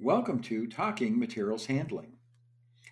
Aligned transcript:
Welcome 0.00 0.42
to 0.42 0.68
Talking 0.68 1.18
Materials 1.18 1.66
Handling. 1.66 2.12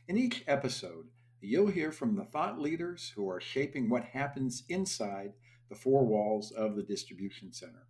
In 0.08 0.18
each 0.18 0.42
episode, 0.48 1.06
you'll 1.40 1.68
hear 1.68 1.92
from 1.92 2.16
the 2.16 2.24
thought 2.24 2.60
leaders 2.60 3.12
who 3.14 3.30
are 3.30 3.40
shaping 3.40 3.88
what 3.88 4.06
happens 4.06 4.64
inside 4.68 5.32
the 5.68 5.76
four 5.76 6.04
walls 6.04 6.50
of 6.50 6.74
the 6.74 6.82
distribution 6.82 7.52
center. 7.52 7.86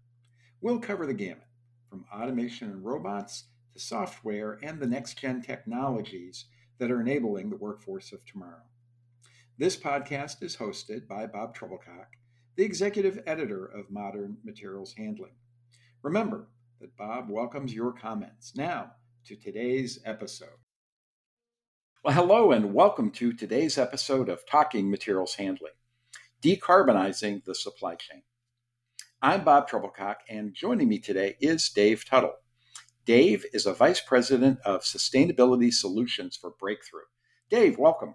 We'll 0.60 0.80
cover 0.80 1.06
the 1.06 1.14
gamut 1.14 1.46
from 1.88 2.04
automation 2.14 2.71
and 2.71 2.84
robots 2.84 3.44
to 3.72 3.79
software 3.80 4.58
and 4.62 4.79
the 4.79 4.87
next 4.87 5.15
gen 5.17 5.40
technologies 5.40 6.44
that 6.78 6.90
are 6.90 7.01
enabling 7.01 7.48
the 7.48 7.56
workforce 7.56 8.12
of 8.12 8.22
tomorrow. 8.26 8.67
This 9.56 9.78
podcast 9.78 10.42
is 10.42 10.58
hosted 10.58 11.08
by 11.08 11.26
Bob 11.26 11.56
Trebilcock, 11.56 12.08
the 12.56 12.64
executive 12.64 13.22
editor 13.26 13.64
of 13.64 13.90
Modern 13.90 14.37
Materials 14.44 14.92
Handling. 14.98 15.37
Remember 16.02 16.48
that 16.83 16.98
Bob 16.98 17.30
welcomes 17.30 17.73
your 17.73 17.92
comments. 17.92 18.55
Now, 18.55 18.92
to 19.27 19.34
today's 19.34 19.98
episode. 20.05 20.61
Well, 22.05 22.15
hello, 22.15 22.53
and 22.53 22.73
welcome 22.73 23.11
to 23.12 23.33
today's 23.33 23.77
episode 23.77 24.29
of 24.29 24.47
Talking 24.47 24.89
Materials 24.89 25.34
Handling 25.34 25.73
Decarbonizing 26.41 27.45
the 27.45 27.57
Supply 27.57 27.97
Chain. 27.97 28.23
I'm 29.20 29.43
Bob 29.43 29.69
Trebilcock, 29.69 30.19
and 30.29 30.55
joining 30.55 30.89
me 30.89 31.01
today 31.01 31.37
is 31.41 31.69
Dave 31.70 32.05
Tuttle. 32.05 32.37
Dave 33.05 33.45
is 33.53 33.67
a 33.67 33.75
Vice 33.75 34.01
President 34.01 34.61
of 34.65 34.83
Sustainability 34.83 35.73
Solutions 35.73 36.37
for 36.37 36.53
Breakthrough. 36.61 37.01
Dave, 37.51 37.79
welcome. 37.79 38.15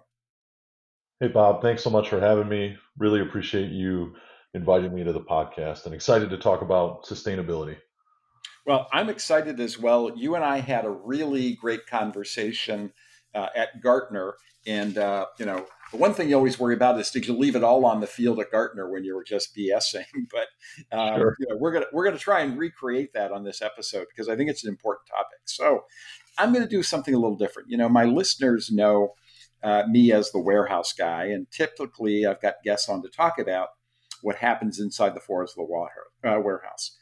Hey, 1.20 1.28
Bob, 1.28 1.60
thanks 1.60 1.84
so 1.84 1.90
much 1.90 2.08
for 2.08 2.20
having 2.20 2.48
me. 2.48 2.78
Really 2.96 3.20
appreciate 3.20 3.70
you 3.70 4.14
inviting 4.54 4.94
me 4.94 5.04
to 5.04 5.12
the 5.12 5.20
podcast 5.20 5.84
and 5.84 5.94
excited 5.94 6.30
to 6.30 6.38
talk 6.38 6.62
about 6.62 7.04
sustainability. 7.04 7.76
Well, 8.64 8.88
I'm 8.92 9.08
excited 9.08 9.58
as 9.60 9.78
well. 9.78 10.12
You 10.16 10.34
and 10.34 10.44
I 10.44 10.58
had 10.58 10.84
a 10.84 10.90
really 10.90 11.54
great 11.54 11.86
conversation 11.86 12.92
uh, 13.34 13.48
at 13.56 13.80
Gartner, 13.82 14.34
and 14.66 14.96
uh, 14.96 15.26
you 15.38 15.46
know, 15.46 15.66
the 15.90 15.96
one 15.96 16.14
thing 16.14 16.28
you 16.28 16.36
always 16.36 16.58
worry 16.58 16.74
about 16.74 16.98
is 17.00 17.10
did 17.10 17.26
you 17.26 17.36
leave 17.36 17.56
it 17.56 17.64
all 17.64 17.84
on 17.84 18.00
the 18.00 18.06
field 18.06 18.38
at 18.38 18.52
Gartner 18.52 18.88
when 18.90 19.04
you 19.04 19.16
were 19.16 19.24
just 19.24 19.56
BSing? 19.56 20.04
But 20.30 20.96
um, 20.96 21.18
sure. 21.18 21.36
you 21.40 21.46
know, 21.48 21.56
we're 21.56 21.72
gonna 21.72 21.86
we're 21.92 22.04
gonna 22.04 22.18
try 22.18 22.40
and 22.40 22.56
recreate 22.56 23.12
that 23.14 23.32
on 23.32 23.42
this 23.42 23.62
episode 23.62 24.06
because 24.08 24.28
I 24.28 24.36
think 24.36 24.48
it's 24.48 24.64
an 24.64 24.70
important 24.70 25.08
topic. 25.08 25.40
So 25.44 25.84
I'm 26.38 26.52
going 26.52 26.64
to 26.64 26.70
do 26.70 26.82
something 26.82 27.14
a 27.14 27.18
little 27.18 27.36
different. 27.36 27.70
You 27.70 27.76
know, 27.76 27.88
my 27.88 28.04
listeners 28.04 28.70
know 28.70 29.14
uh, 29.62 29.84
me 29.88 30.12
as 30.12 30.30
the 30.30 30.40
warehouse 30.40 30.92
guy, 30.92 31.26
and 31.26 31.50
typically 31.50 32.26
I've 32.26 32.40
got 32.40 32.62
guests 32.64 32.88
on 32.88 33.02
to 33.02 33.08
talk 33.08 33.38
about 33.38 33.68
what 34.22 34.36
happens 34.36 34.80
inside 34.80 35.14
the 35.14 35.20
floors 35.20 35.50
of 35.50 35.56
the 35.56 35.64
water, 35.64 36.06
uh, 36.24 36.40
warehouse. 36.40 36.96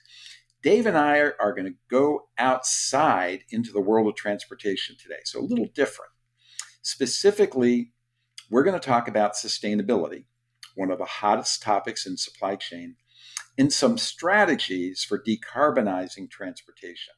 Dave 0.63 0.87
and 0.87 0.97
I 0.97 1.19
are, 1.19 1.37
are 1.41 1.55
going 1.55 1.67
to 1.67 1.79
go 1.91 2.29
outside 2.39 3.45
into 3.51 3.73
the 3.73 3.81
world 3.81 4.09
of 4.09 4.15
transportation 4.15 4.97
today. 5.01 5.21
So, 5.25 5.41
a 5.41 5.43
little 5.43 5.69
different. 5.75 6.13
Specifically, 6.83 7.93
we're 8.51 8.65
going 8.65 8.79
to 8.79 8.87
talk 8.87 9.09
about 9.09 9.35
sustainability, 9.35 10.25
one 10.75 10.91
of 10.91 10.99
the 10.99 11.05
hottest 11.05 11.63
topics 11.63 12.07
in 12.07 12.17
supply 12.17 12.57
chain, 12.57 12.97
and 13.57 13.73
some 13.73 13.97
strategies 13.97 15.05
for 15.05 15.23
decarbonizing 15.23 16.31
transportation. 16.31 17.15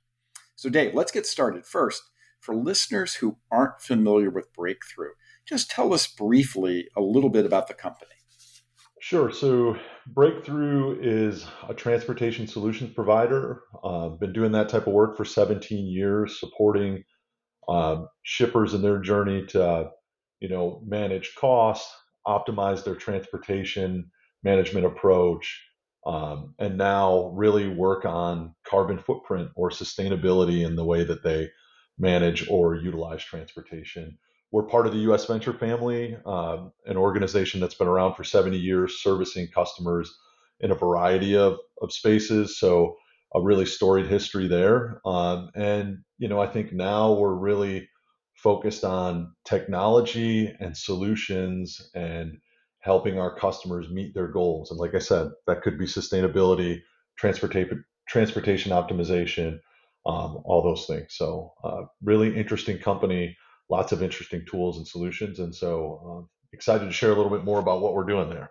So, 0.54 0.68
Dave, 0.68 0.94
let's 0.94 1.12
get 1.12 1.26
started. 1.26 1.66
First, 1.66 2.02
for 2.38 2.54
listeners 2.54 3.14
who 3.14 3.38
aren't 3.50 3.80
familiar 3.80 4.30
with 4.30 4.52
Breakthrough, 4.52 5.12
just 5.46 5.70
tell 5.70 5.92
us 5.92 6.06
briefly 6.06 6.88
a 6.96 7.00
little 7.00 7.30
bit 7.30 7.46
about 7.46 7.68
the 7.68 7.74
company. 7.74 8.10
Sure. 9.03 9.33
So 9.33 9.77
Breakthrough 10.06 11.00
is 11.00 11.45
a 11.69 11.75
transportation 11.75 12.47
solutions 12.47 12.95
provider. 12.95 13.64
Uh, 13.83 14.11
been 14.11 14.33
doing 14.33 14.53
that 14.53 14.69
type 14.69 14.86
of 14.86 14.92
work 14.92 15.17
for 15.17 15.25
17 15.25 15.86
years, 15.86 16.39
supporting 16.39 17.03
uh, 17.69 18.05
shippers 18.22 18.75
in 18.75 18.83
their 18.83 19.00
journey 19.00 19.44
to, 19.47 19.91
you 20.39 20.48
know, 20.48 20.81
manage 20.86 21.34
costs, 21.34 21.92
optimize 22.28 22.84
their 22.84 22.94
transportation 22.94 24.09
management 24.44 24.87
approach, 24.87 25.60
um, 26.06 26.55
and 26.60 26.78
now 26.78 27.32
really 27.34 27.66
work 27.66 28.05
on 28.05 28.55
carbon 28.65 29.00
footprint 29.00 29.50
or 29.56 29.71
sustainability 29.71 30.65
in 30.65 30.76
the 30.76 30.84
way 30.84 31.03
that 31.03 31.25
they 31.25 31.50
manage 31.99 32.49
or 32.49 32.76
utilize 32.76 33.25
transportation. 33.25 34.16
We're 34.52 34.64
part 34.64 34.86
of 34.86 34.92
the 34.92 35.00
U.S. 35.00 35.24
Venture 35.24 35.54
family, 35.54 36.16
uh, 36.26 36.66
an 36.86 36.96
organization 36.98 37.58
that's 37.60 37.74
been 37.74 37.88
around 37.88 38.14
for 38.14 38.22
70 38.22 38.58
years, 38.58 39.00
servicing 39.02 39.48
customers 39.48 40.14
in 40.60 40.70
a 40.70 40.74
variety 40.76 41.36
of, 41.36 41.56
of 41.80 41.90
spaces. 41.92 42.58
So 42.58 42.96
a 43.34 43.40
really 43.40 43.64
storied 43.64 44.06
history 44.06 44.46
there. 44.48 45.00
Um, 45.06 45.50
and 45.54 45.98
you 46.18 46.28
know, 46.28 46.40
I 46.40 46.46
think 46.46 46.72
now 46.72 47.14
we're 47.14 47.34
really 47.34 47.88
focused 48.34 48.84
on 48.84 49.32
technology 49.44 50.54
and 50.60 50.76
solutions 50.76 51.90
and 51.94 52.38
helping 52.80 53.19
our 53.19 53.34
customers 53.34 53.88
meet 53.90 54.12
their 54.14 54.28
goals. 54.28 54.70
And 54.70 54.78
like 54.78 54.94
I 54.94 54.98
said, 54.98 55.30
that 55.46 55.62
could 55.62 55.78
be 55.78 55.86
sustainability, 55.86 56.80
transportation, 57.16 57.84
transportation 58.08 58.72
optimization, 58.72 59.60
um, 60.04 60.42
all 60.44 60.62
those 60.62 60.86
things. 60.86 61.06
So, 61.10 61.52
uh, 61.62 61.82
really 62.02 62.36
interesting 62.36 62.78
company 62.78 63.36
lots 63.72 63.91
of 63.91 64.03
interesting 64.03 64.44
tools 64.49 64.77
and 64.77 64.87
solutions. 64.87 65.38
And 65.38 65.55
so 65.55 65.71
uh, 66.06 66.27
excited 66.53 66.84
to 66.84 66.93
share 66.93 67.10
a 67.10 67.16
little 67.16 67.31
bit 67.31 67.43
more 67.43 67.59
about 67.59 67.81
what 67.81 67.94
we're 67.94 68.05
doing 68.05 68.28
there. 68.28 68.50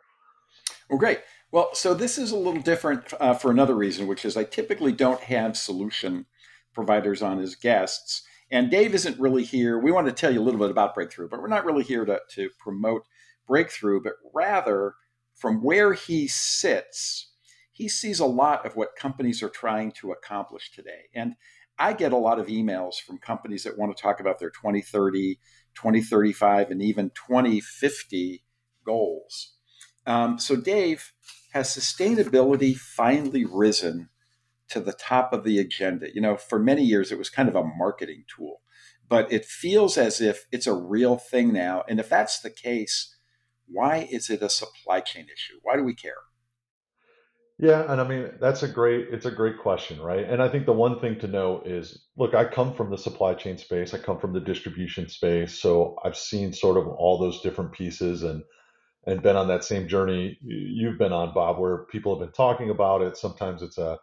Well, 0.89 0.97
great. 0.97 1.19
Well, 1.51 1.69
so 1.73 1.93
this 1.93 2.17
is 2.17 2.31
a 2.31 2.37
little 2.37 2.61
different 2.61 3.13
uh, 3.19 3.35
for 3.35 3.51
another 3.51 3.75
reason, 3.75 4.07
which 4.07 4.25
is 4.25 4.35
I 4.35 4.45
typically 4.45 4.91
don't 4.91 5.21
have 5.21 5.55
solution 5.55 6.25
providers 6.73 7.21
on 7.21 7.39
as 7.39 7.53
guests. 7.53 8.23
And 8.49 8.71
Dave 8.71 8.95
isn't 8.95 9.19
really 9.19 9.43
here. 9.43 9.77
We 9.77 9.91
want 9.91 10.07
to 10.07 10.13
tell 10.13 10.33
you 10.33 10.41
a 10.41 10.43
little 10.47 10.59
bit 10.59 10.71
about 10.71 10.95
Breakthrough, 10.95 11.29
but 11.29 11.39
we're 11.39 11.47
not 11.47 11.65
really 11.65 11.83
here 11.83 12.03
to, 12.03 12.19
to 12.31 12.49
promote 12.59 13.03
Breakthrough, 13.47 14.01
but 14.01 14.13
rather 14.33 14.95
from 15.35 15.63
where 15.63 15.93
he 15.93 16.27
sits, 16.27 17.31
he 17.71 17.87
sees 17.87 18.19
a 18.19 18.25
lot 18.25 18.65
of 18.65 18.75
what 18.75 18.95
companies 18.97 19.43
are 19.43 19.49
trying 19.49 19.91
to 19.93 20.11
accomplish 20.11 20.71
today. 20.71 21.09
And 21.13 21.35
I 21.81 21.93
get 21.93 22.13
a 22.13 22.17
lot 22.17 22.37
of 22.37 22.45
emails 22.45 23.01
from 23.01 23.17
companies 23.17 23.63
that 23.63 23.75
want 23.75 23.95
to 23.95 23.99
talk 23.99 24.19
about 24.19 24.37
their 24.37 24.51
2030, 24.51 25.39
2035, 25.73 26.69
and 26.69 26.79
even 26.79 27.09
2050 27.09 28.43
goals. 28.85 29.55
Um, 30.05 30.37
so, 30.37 30.55
Dave, 30.55 31.11
has 31.53 31.75
sustainability 31.75 32.77
finally 32.77 33.45
risen 33.45 34.09
to 34.69 34.79
the 34.79 34.93
top 34.93 35.33
of 35.33 35.43
the 35.43 35.57
agenda? 35.57 36.13
You 36.13 36.21
know, 36.21 36.37
for 36.37 36.59
many 36.59 36.83
years 36.83 37.11
it 37.11 37.17
was 37.17 37.31
kind 37.31 37.49
of 37.49 37.55
a 37.55 37.63
marketing 37.63 38.25
tool, 38.27 38.61
but 39.09 39.31
it 39.33 39.43
feels 39.43 39.97
as 39.97 40.21
if 40.21 40.45
it's 40.51 40.67
a 40.67 40.75
real 40.75 41.17
thing 41.17 41.51
now. 41.51 41.83
And 41.89 41.99
if 41.99 42.09
that's 42.09 42.41
the 42.41 42.51
case, 42.51 43.15
why 43.67 44.07
is 44.11 44.29
it 44.29 44.43
a 44.43 44.49
supply 44.49 44.99
chain 44.99 45.23
issue? 45.25 45.59
Why 45.63 45.77
do 45.77 45.83
we 45.83 45.95
care? 45.95 46.13
Yeah, 47.61 47.91
and 47.91 48.01
I 48.01 48.07
mean 48.09 48.31
that's 48.41 48.63
a 48.63 48.69
great 48.69 49.09
it's 49.11 49.27
a 49.27 49.31
great 49.31 49.59
question, 49.59 50.01
right? 50.01 50.25
And 50.29 50.43
I 50.43 50.49
think 50.49 50.67
the 50.67 50.73
one 50.73 50.99
thing 51.01 51.19
to 51.21 51.27
know 51.29 51.63
is 51.65 52.07
look, 52.17 52.35
I 52.35 52.45
come 52.45 52.75
from 52.75 52.91
the 52.91 52.99
supply 52.99 53.35
chain 53.35 53.57
space, 53.59 53.95
I 53.95 53.99
come 53.99 54.19
from 54.19 54.33
the 54.33 54.41
distribution 54.41 55.09
space, 55.09 55.59
so 55.59 55.97
I've 56.05 56.17
seen 56.17 56.53
sort 56.53 56.77
of 56.77 56.89
all 56.89 57.19
those 57.19 57.41
different 57.41 57.73
pieces 57.73 58.23
and 58.23 58.43
and 59.07 59.23
been 59.23 59.37
on 59.37 59.47
that 59.49 59.63
same 59.65 59.87
journey 59.87 60.37
you've 60.43 60.99
been 60.99 61.13
on, 61.13 61.33
Bob, 61.33 61.59
where 61.59 61.85
people 61.85 62.13
have 62.19 62.25
been 62.27 62.33
talking 62.35 62.69
about 62.71 63.01
it. 63.03 63.17
Sometimes 63.17 63.63
it's 63.63 63.79
a 63.79 63.99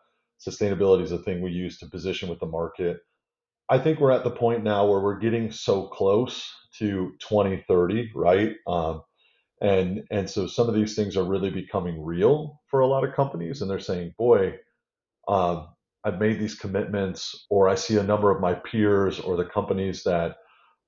sustainability 0.46 1.02
is 1.04 1.12
a 1.12 1.18
thing 1.18 1.42
we 1.42 1.52
use 1.52 1.78
to 1.80 1.86
position 1.86 2.28
with 2.30 2.40
the 2.40 2.46
market. 2.46 2.98
I 3.70 3.78
think 3.78 4.00
we're 4.00 4.12
at 4.12 4.24
the 4.24 4.30
point 4.32 4.64
now 4.64 4.86
where 4.86 5.00
we're 5.00 5.18
getting 5.20 5.52
so 5.52 5.88
close 5.88 6.50
to 6.78 7.12
2030, 7.20 8.12
right? 8.14 8.56
Um, 8.68 9.02
and 9.60 10.04
and 10.10 10.28
so 10.28 10.46
some 10.46 10.68
of 10.68 10.74
these 10.74 10.94
things 10.94 11.16
are 11.16 11.24
really 11.24 11.50
becoming 11.50 12.02
real 12.02 12.60
for 12.70 12.80
a 12.80 12.86
lot 12.86 13.04
of 13.04 13.14
companies 13.14 13.60
and 13.62 13.70
they're 13.70 13.80
saying 13.80 14.14
boy 14.18 14.54
um, 15.28 15.68
i've 16.04 16.20
made 16.20 16.38
these 16.38 16.54
commitments 16.54 17.46
or 17.50 17.68
i 17.68 17.74
see 17.74 17.98
a 17.98 18.02
number 18.02 18.30
of 18.30 18.40
my 18.40 18.54
peers 18.54 19.18
or 19.20 19.36
the 19.36 19.44
companies 19.44 20.04
that 20.04 20.36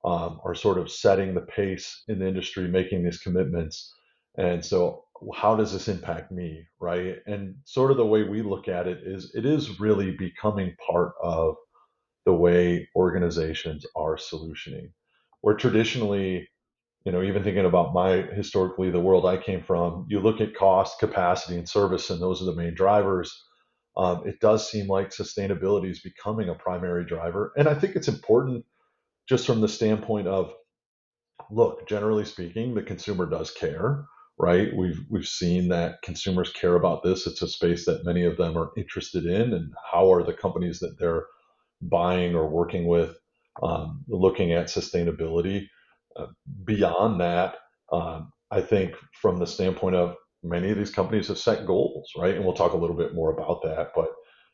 um, 0.04 0.40
are 0.44 0.54
sort 0.54 0.78
of 0.78 0.90
setting 0.90 1.34
the 1.34 1.42
pace 1.42 2.04
in 2.08 2.18
the 2.18 2.26
industry 2.26 2.66
making 2.68 3.04
these 3.04 3.18
commitments. 3.18 3.94
And 4.38 4.64
so 4.64 5.04
how 5.34 5.56
does 5.56 5.72
this 5.72 5.88
impact 5.88 6.32
me? 6.32 6.66
Right? 6.80 7.16
And 7.26 7.56
sort 7.64 7.90
of 7.90 7.96
the 7.98 8.06
way 8.06 8.22
we 8.22 8.42
look 8.42 8.68
at 8.68 8.86
it 8.86 9.00
is 9.04 9.34
it 9.34 9.44
is 9.44 9.80
really 9.80 10.12
becoming 10.12 10.74
part 10.90 11.12
of 11.22 11.56
the 12.24 12.32
way 12.32 12.88
organizations 12.96 13.84
are 13.94 14.16
solutioning. 14.16 14.90
Where 15.42 15.54
traditionally 15.54 16.48
you 17.04 17.12
know, 17.12 17.22
even 17.22 17.42
thinking 17.42 17.64
about 17.64 17.94
my 17.94 18.22
historically 18.34 18.90
the 18.90 19.00
world 19.00 19.24
I 19.24 19.38
came 19.38 19.62
from, 19.62 20.06
you 20.08 20.20
look 20.20 20.40
at 20.40 20.54
cost, 20.54 20.98
capacity, 20.98 21.56
and 21.56 21.68
service, 21.68 22.10
and 22.10 22.20
those 22.20 22.42
are 22.42 22.46
the 22.46 22.54
main 22.54 22.74
drivers. 22.74 23.44
Um, 23.96 24.26
it 24.26 24.40
does 24.40 24.70
seem 24.70 24.86
like 24.86 25.10
sustainability 25.10 25.90
is 25.90 26.00
becoming 26.00 26.48
a 26.48 26.54
primary 26.54 27.04
driver, 27.04 27.52
and 27.56 27.68
I 27.68 27.74
think 27.74 27.96
it's 27.96 28.08
important 28.08 28.64
just 29.28 29.46
from 29.46 29.60
the 29.60 29.68
standpoint 29.68 30.26
of, 30.26 30.52
look, 31.50 31.88
generally 31.88 32.24
speaking, 32.24 32.74
the 32.74 32.82
consumer 32.82 33.26
does 33.26 33.50
care, 33.50 34.04
right? 34.38 34.74
We've 34.74 35.00
we've 35.08 35.26
seen 35.26 35.68
that 35.68 36.02
consumers 36.02 36.52
care 36.52 36.74
about 36.74 37.02
this. 37.02 37.26
It's 37.26 37.42
a 37.42 37.48
space 37.48 37.86
that 37.86 38.04
many 38.04 38.24
of 38.24 38.36
them 38.36 38.56
are 38.56 38.72
interested 38.76 39.24
in, 39.24 39.52
and 39.54 39.72
how 39.90 40.12
are 40.12 40.22
the 40.22 40.34
companies 40.34 40.80
that 40.80 40.98
they're 40.98 41.26
buying 41.82 42.34
or 42.34 42.48
working 42.48 42.86
with 42.86 43.16
um, 43.62 44.04
looking 44.08 44.52
at 44.52 44.66
sustainability. 44.66 45.68
Uh, 46.16 46.26
beyond 46.64 47.20
that, 47.20 47.56
um, 47.92 48.32
I 48.50 48.60
think 48.60 48.94
from 49.20 49.38
the 49.38 49.46
standpoint 49.46 49.96
of 49.96 50.16
many 50.42 50.70
of 50.70 50.78
these 50.78 50.90
companies 50.90 51.28
have 51.28 51.38
set 51.38 51.66
goals, 51.66 52.10
right? 52.16 52.34
And 52.34 52.44
we'll 52.44 52.54
talk 52.54 52.72
a 52.72 52.76
little 52.76 52.96
bit 52.96 53.14
more 53.14 53.32
about 53.32 53.62
that. 53.62 53.92
But 53.94 54.10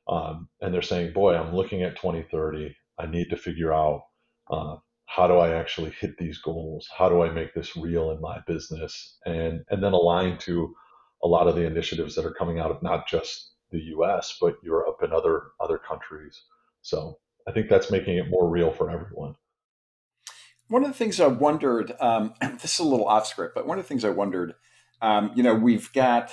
um, 0.09 0.49
and 0.61 0.73
they're 0.73 0.83
saying, 0.83 1.13
boy, 1.13 1.35
I'm 1.35 1.55
looking 1.55 1.83
at 1.83 1.97
2030. 1.97 2.75
I 2.99 3.07
need 3.07 3.31
to 3.31 3.37
figure 3.37 3.73
out 3.73 4.03
uh, 4.51 4.77
how 5.07 5.27
do 5.27 5.35
I 5.35 5.55
actually 5.55 5.91
hit 5.91 6.17
these 6.19 6.39
goals? 6.39 6.89
How 6.97 7.09
do 7.09 7.23
I 7.23 7.31
make 7.31 7.55
this 7.55 7.77
real 7.77 8.11
in 8.11 8.21
my 8.21 8.41
business? 8.47 9.19
And 9.27 9.65
and 9.71 9.83
then 9.83 9.93
align 9.93 10.39
to 10.39 10.75
a 11.23 11.29
lot 11.29 11.49
of 11.49 11.57
the 11.57 11.67
initiatives 11.67 12.15
that 12.15 12.27
are 12.27 12.35
coming 12.35 12.59
out 12.59 12.71
of 12.71 12.83
not 12.83 13.09
just 13.09 13.53
the 13.71 13.81
U.S. 13.97 14.37
but 14.41 14.57
Europe 14.63 14.99
and 15.03 15.13
other 15.13 15.45
other 15.61 15.79
countries. 15.79 16.43
So 16.83 17.19
I 17.49 17.53
think 17.53 17.69
that's 17.69 17.91
making 17.91 18.19
it 18.19 18.31
more 18.31 18.49
real 18.49 18.73
for 18.73 18.91
everyone. 18.91 19.35
One 20.69 20.83
of 20.83 20.89
the 20.89 20.97
things 20.97 21.21
I 21.21 21.29
wondered, 21.29 21.93
um, 22.01 22.35
this 22.61 22.75
is 22.75 22.81
a 22.81 22.85
little 22.85 23.07
off 23.07 23.27
script, 23.27 23.55
but 23.55 23.67
one 23.67 23.79
of 23.79 23.85
the 23.85 23.89
things 23.89 24.05
I 24.05 24.11
wondered, 24.11 24.55
um, 25.01 25.33
you 25.35 25.43
know, 25.43 25.55
we've 25.55 25.93
got 25.93 26.33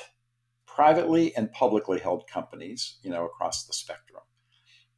privately 0.66 1.36
and 1.36 1.52
publicly 1.52 2.00
held 2.00 2.28
companies, 2.28 2.98
you 3.04 3.12
know, 3.12 3.26
across 3.26 3.66
the 3.66 3.74
spectrum. 3.74 4.24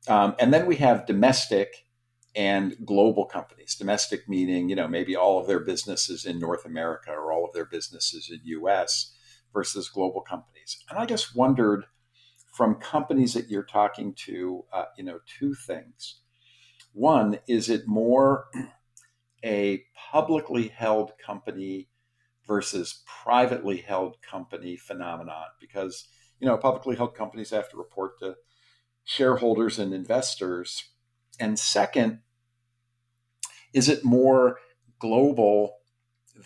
Um, 0.07 0.35
and 0.39 0.53
then 0.53 0.65
we 0.65 0.77
have 0.77 1.05
domestic 1.05 1.85
and 2.35 2.75
global 2.85 3.25
companies. 3.25 3.75
Domestic 3.75 4.29
meaning, 4.29 4.69
you 4.69 4.75
know, 4.75 4.87
maybe 4.87 5.15
all 5.15 5.39
of 5.39 5.47
their 5.47 5.59
businesses 5.59 6.25
in 6.25 6.39
North 6.39 6.65
America 6.65 7.11
or 7.11 7.31
all 7.31 7.45
of 7.45 7.53
their 7.53 7.65
businesses 7.65 8.29
in 8.29 8.39
US 8.43 9.13
versus 9.53 9.89
global 9.89 10.21
companies. 10.21 10.77
And 10.89 10.99
I 10.99 11.05
just 11.05 11.35
wondered 11.35 11.85
from 12.53 12.75
companies 12.75 13.33
that 13.33 13.49
you're 13.49 13.63
talking 13.63 14.13
to, 14.25 14.63
uh, 14.71 14.85
you 14.97 15.03
know, 15.03 15.19
two 15.39 15.53
things. 15.53 16.19
One, 16.93 17.39
is 17.47 17.69
it 17.69 17.87
more 17.87 18.45
a 19.45 19.83
publicly 20.11 20.69
held 20.69 21.13
company 21.23 21.87
versus 22.47 23.03
privately 23.23 23.77
held 23.77 24.17
company 24.21 24.75
phenomenon? 24.75 25.45
Because, 25.61 26.07
you 26.39 26.47
know, 26.47 26.57
publicly 26.57 26.95
held 26.95 27.15
companies 27.15 27.51
have 27.51 27.69
to 27.69 27.77
report 27.77 28.19
to 28.19 28.35
shareholders 29.03 29.77
and 29.79 29.93
investors. 29.93 30.89
And 31.39 31.59
second, 31.59 32.19
is 33.73 33.87
it 33.87 34.03
more 34.03 34.57
global 34.99 35.77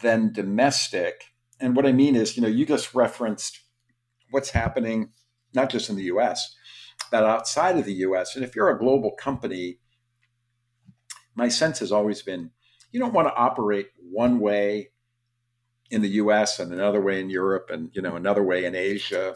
than 0.01 0.33
domestic? 0.33 1.23
And 1.59 1.75
what 1.75 1.85
I 1.85 1.91
mean 1.91 2.15
is, 2.15 2.35
you 2.35 2.43
know, 2.43 2.49
you 2.49 2.65
just 2.65 2.93
referenced 2.93 3.61
what's 4.31 4.51
happening 4.51 5.11
not 5.53 5.69
just 5.69 5.89
in 5.89 5.95
the 5.95 6.03
US, 6.03 6.55
but 7.11 7.23
outside 7.23 7.77
of 7.77 7.85
the 7.85 7.93
US. 7.93 8.35
And 8.35 8.43
if 8.43 8.55
you're 8.55 8.69
a 8.69 8.77
global 8.77 9.11
company, 9.11 9.79
my 11.35 11.47
sense 11.47 11.79
has 11.79 11.91
always 11.91 12.21
been 12.21 12.51
you 12.91 13.00
don't 13.00 13.13
want 13.13 13.27
to 13.27 13.36
operate 13.36 13.89
one 13.97 14.39
way 14.39 14.89
in 15.91 16.01
the 16.01 16.09
US 16.09 16.59
and 16.59 16.71
another 16.71 17.01
way 17.01 17.19
in 17.19 17.30
Europe 17.30 17.69
and 17.71 17.89
you 17.94 18.01
know 18.01 18.15
another 18.15 18.44
way 18.44 18.65
in 18.65 18.75
Asia. 18.75 19.36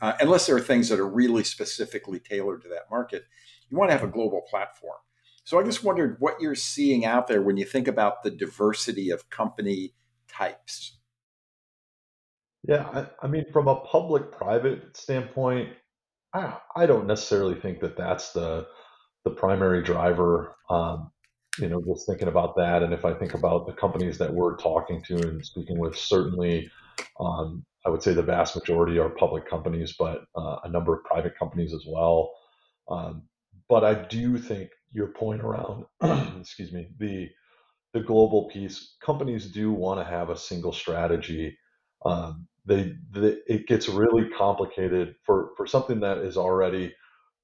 Uh, 0.00 0.14
unless 0.20 0.46
there 0.46 0.56
are 0.56 0.60
things 0.60 0.88
that 0.88 0.98
are 0.98 1.08
really 1.08 1.44
specifically 1.44 2.18
tailored 2.18 2.62
to 2.62 2.68
that 2.68 2.90
market, 2.90 3.24
you 3.68 3.76
want 3.76 3.90
to 3.90 3.96
have 3.96 4.06
a 4.06 4.10
global 4.10 4.42
platform. 4.48 4.96
So 5.44 5.58
I 5.58 5.62
just 5.62 5.84
wondered 5.84 6.16
what 6.20 6.40
you're 6.40 6.54
seeing 6.54 7.04
out 7.04 7.26
there 7.26 7.42
when 7.42 7.56
you 7.56 7.64
think 7.64 7.88
about 7.88 8.22
the 8.22 8.30
diversity 8.30 9.10
of 9.10 9.28
company 9.30 9.94
types. 10.28 10.96
Yeah, 12.62 12.86
I, 12.92 13.26
I 13.26 13.26
mean, 13.26 13.46
from 13.52 13.68
a 13.68 13.76
public-private 13.76 14.96
standpoint, 14.96 15.70
I, 16.32 16.56
I 16.76 16.86
don't 16.86 17.06
necessarily 17.06 17.58
think 17.60 17.80
that 17.80 17.96
that's 17.96 18.32
the 18.32 18.66
the 19.24 19.30
primary 19.30 19.82
driver. 19.82 20.56
Um, 20.70 21.10
you 21.60 21.68
know, 21.68 21.82
just 21.82 22.06
thinking 22.06 22.28
about 22.28 22.56
that, 22.56 22.82
and 22.82 22.92
if 22.92 23.04
I 23.04 23.14
think 23.14 23.34
about 23.34 23.66
the 23.66 23.72
companies 23.72 24.18
that 24.18 24.32
we're 24.32 24.56
talking 24.56 25.02
to 25.02 25.16
and 25.16 25.44
speaking 25.44 25.78
with, 25.78 25.96
certainly, 25.96 26.70
um, 27.18 27.64
I 27.86 27.90
would 27.90 28.02
say 28.02 28.12
the 28.12 28.22
vast 28.22 28.56
majority 28.56 28.98
are 28.98 29.08
public 29.08 29.48
companies, 29.48 29.94
but 29.98 30.24
uh, 30.36 30.56
a 30.64 30.68
number 30.68 30.94
of 30.94 31.04
private 31.04 31.38
companies 31.38 31.72
as 31.72 31.84
well. 31.86 32.32
Um, 32.88 33.22
but 33.68 33.84
I 33.84 33.94
do 33.94 34.36
think 34.36 34.70
your 34.92 35.08
point 35.08 35.42
around, 35.42 35.84
excuse 36.40 36.72
me, 36.72 36.88
the 36.98 37.28
the 37.92 38.00
global 38.00 38.48
piece, 38.48 38.96
companies 39.04 39.50
do 39.50 39.72
want 39.72 39.98
to 39.98 40.04
have 40.04 40.30
a 40.30 40.36
single 40.36 40.72
strategy. 40.72 41.58
Um, 42.04 42.46
they, 42.66 42.94
they 43.12 43.36
it 43.46 43.66
gets 43.66 43.88
really 43.88 44.28
complicated 44.36 45.14
for 45.24 45.50
for 45.56 45.66
something 45.66 46.00
that 46.00 46.18
is 46.18 46.36
already 46.36 46.94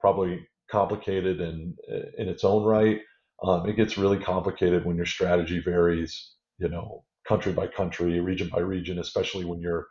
probably 0.00 0.46
complicated 0.70 1.40
in 1.40 1.74
in 2.18 2.28
its 2.28 2.44
own 2.44 2.64
right. 2.64 3.00
Um, 3.42 3.68
it 3.68 3.76
gets 3.76 3.98
really 3.98 4.18
complicated 4.18 4.84
when 4.84 4.96
your 4.96 5.06
strategy 5.06 5.60
varies, 5.60 6.32
you 6.58 6.68
know, 6.68 7.04
country 7.28 7.52
by 7.52 7.66
country, 7.66 8.18
region 8.20 8.48
by 8.48 8.60
region, 8.60 8.98
especially 8.98 9.44
when 9.44 9.60
you're 9.60 9.86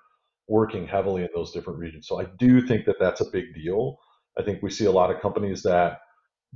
working 0.48 0.88
heavily 0.88 1.24
in 1.24 1.30
those 1.34 1.52
different 1.52 1.80
regions. 1.80 2.08
So 2.08 2.20
I 2.20 2.26
do 2.40 2.66
think 2.66 2.86
that 2.86 2.98
that's 3.00 3.22
a 3.22 3.30
big 3.32 3.54
deal. 3.54 3.98
I 4.38 4.44
think 4.44 4.62
we 4.62 4.70
see 4.70 4.86
a 4.86 4.92
lot 4.92 5.12
of 5.12 5.22
companies 5.22 5.64
that 5.64 6.00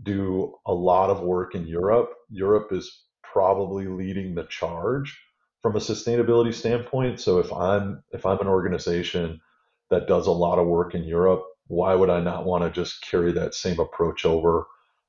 do 0.04 0.54
a 0.66 0.74
lot 0.74 1.10
of 1.10 1.22
work 1.22 1.56
in 1.56 1.68
Europe. 1.68 2.12
Europe 2.30 2.72
is 2.72 3.04
probably 3.24 3.88
leading 3.88 4.36
the 4.36 4.46
charge 4.46 5.20
from 5.62 5.76
a 5.76 5.80
sustainability 5.80 6.54
standpoint. 6.54 7.20
So 7.20 7.40
if 7.40 7.52
I'm 7.52 8.04
if 8.12 8.26
I'm 8.26 8.40
an 8.40 8.48
organization 8.48 9.42
that 9.90 10.08
does 10.08 10.28
a 10.28 10.32
lot 10.32 10.60
of 10.60 10.68
work 10.68 10.96
in 10.96 11.04
Europe, 11.04 11.44
why 11.68 11.96
would 11.96 12.10
I 12.10 12.22
not 12.22 12.46
want 12.46 12.64
to 12.64 12.82
just 12.82 13.02
carry 13.02 13.32
that 13.34 13.54
same 13.54 13.80
approach 13.80 14.26
over 14.26 14.66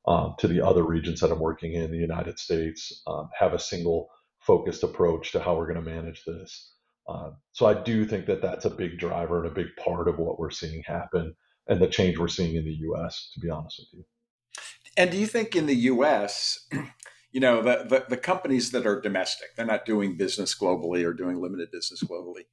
um, 0.06 0.34
to 0.38 0.48
the 0.48 0.64
other 0.64 0.82
regions 0.82 1.20
that 1.20 1.30
I'm 1.30 1.40
working 1.40 1.74
in 1.74 1.90
the 1.90 1.98
United 1.98 2.38
States? 2.38 3.02
Um, 3.06 3.28
have 3.38 3.52
a 3.52 3.58
single 3.58 4.08
focused 4.40 4.82
approach 4.82 5.32
to 5.32 5.40
how 5.40 5.56
we're 5.56 5.72
going 5.72 5.84
to 5.84 5.90
manage 5.90 6.24
this. 6.24 6.72
Uh, 7.08 7.30
so 7.52 7.66
I 7.66 7.74
do 7.74 8.04
think 8.04 8.26
that 8.26 8.42
that's 8.42 8.64
a 8.64 8.70
big 8.70 8.98
driver 8.98 9.38
and 9.38 9.50
a 9.50 9.54
big 9.54 9.68
part 9.76 10.08
of 10.08 10.18
what 10.18 10.38
we're 10.38 10.50
seeing 10.50 10.82
happen 10.86 11.34
and 11.66 11.80
the 11.80 11.88
change 11.88 12.18
we're 12.18 12.28
seeing 12.28 12.56
in 12.56 12.64
the 12.64 12.76
U.S. 12.80 13.30
To 13.34 13.40
be 13.40 13.50
honest 13.50 13.78
with 13.78 14.00
you. 14.00 14.04
And 14.96 15.10
do 15.10 15.16
you 15.16 15.26
think 15.26 15.56
in 15.56 15.66
the 15.66 15.74
U.S. 15.74 16.66
you 17.32 17.40
know 17.40 17.62
the, 17.62 17.84
the, 17.88 18.04
the 18.08 18.16
companies 18.16 18.70
that 18.72 18.86
are 18.86 19.00
domestic 19.00 19.48
they're 19.56 19.66
not 19.66 19.86
doing 19.86 20.16
business 20.16 20.56
globally 20.56 21.04
or 21.04 21.12
doing 21.12 21.40
limited 21.40 21.70
business 21.70 22.02
globally 22.02 22.46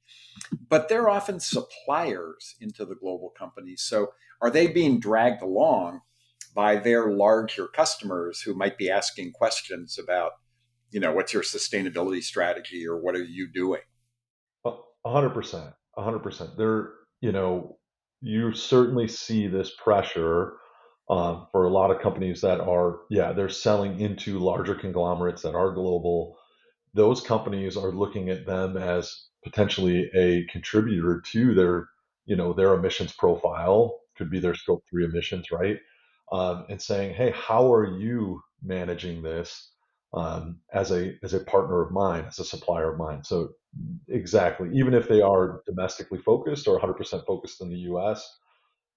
but 0.68 0.88
they're 0.88 1.08
often 1.08 1.40
suppliers 1.40 2.54
into 2.60 2.84
the 2.84 2.94
global 2.94 3.30
companies 3.36 3.82
so 3.82 4.12
are 4.40 4.50
they 4.50 4.66
being 4.66 5.00
dragged 5.00 5.42
along 5.42 6.00
by 6.58 6.74
their 6.74 7.12
larger 7.12 7.68
customers 7.68 8.40
who 8.40 8.52
might 8.52 8.76
be 8.76 8.90
asking 8.90 9.30
questions 9.30 9.96
about 9.96 10.32
you 10.90 10.98
know 10.98 11.12
what's 11.12 11.32
your 11.32 11.44
sustainability 11.44 12.20
strategy 12.20 12.84
or 12.84 12.98
what 13.00 13.14
are 13.14 13.22
you 13.22 13.46
doing 13.46 13.80
a 15.04 15.12
hundred 15.12 15.30
percent 15.30 15.72
a 15.96 16.02
hundred 16.02 16.18
percent 16.18 16.50
there 16.58 16.94
you 17.20 17.30
know 17.30 17.78
you 18.20 18.52
certainly 18.52 19.06
see 19.06 19.46
this 19.46 19.70
pressure 19.82 20.54
um, 21.08 21.46
for 21.52 21.64
a 21.64 21.70
lot 21.70 21.90
of 21.90 22.02
companies 22.02 22.40
that 22.42 22.60
are, 22.60 23.00
yeah, 23.08 23.32
they're 23.32 23.48
selling 23.48 24.00
into 24.00 24.38
larger 24.38 24.74
conglomerates 24.74 25.42
that 25.42 25.54
are 25.54 25.72
global. 25.72 26.36
Those 26.94 27.20
companies 27.20 27.76
are 27.76 27.92
looking 27.92 28.28
at 28.28 28.44
them 28.44 28.76
as 28.76 29.28
potentially 29.44 30.10
a 30.14 30.44
contributor 30.50 31.22
to 31.32 31.54
their, 31.54 31.88
you 32.26 32.36
know, 32.36 32.52
their 32.52 32.74
emissions 32.74 33.12
profile. 33.12 34.00
Could 34.18 34.30
be 34.30 34.40
their 34.40 34.54
scope 34.54 34.82
three 34.90 35.04
emissions, 35.04 35.50
right? 35.50 35.78
Um, 36.30 36.66
and 36.68 36.80
saying, 36.80 37.14
hey, 37.14 37.32
how 37.34 37.72
are 37.72 37.86
you 37.86 38.42
managing 38.62 39.22
this 39.22 39.70
um, 40.12 40.58
as 40.72 40.90
a 40.90 41.14
as 41.22 41.32
a 41.34 41.40
partner 41.40 41.82
of 41.82 41.90
mine, 41.90 42.26
as 42.26 42.38
a 42.38 42.44
supplier 42.44 42.92
of 42.92 42.98
mine? 42.98 43.24
So 43.24 43.50
exactly, 44.08 44.70
even 44.74 44.94
if 44.94 45.08
they 45.08 45.22
are 45.22 45.62
domestically 45.66 46.18
focused 46.18 46.68
or 46.68 46.78
100% 46.78 47.26
focused 47.26 47.62
in 47.62 47.70
the 47.70 47.78
U.S 47.78 48.38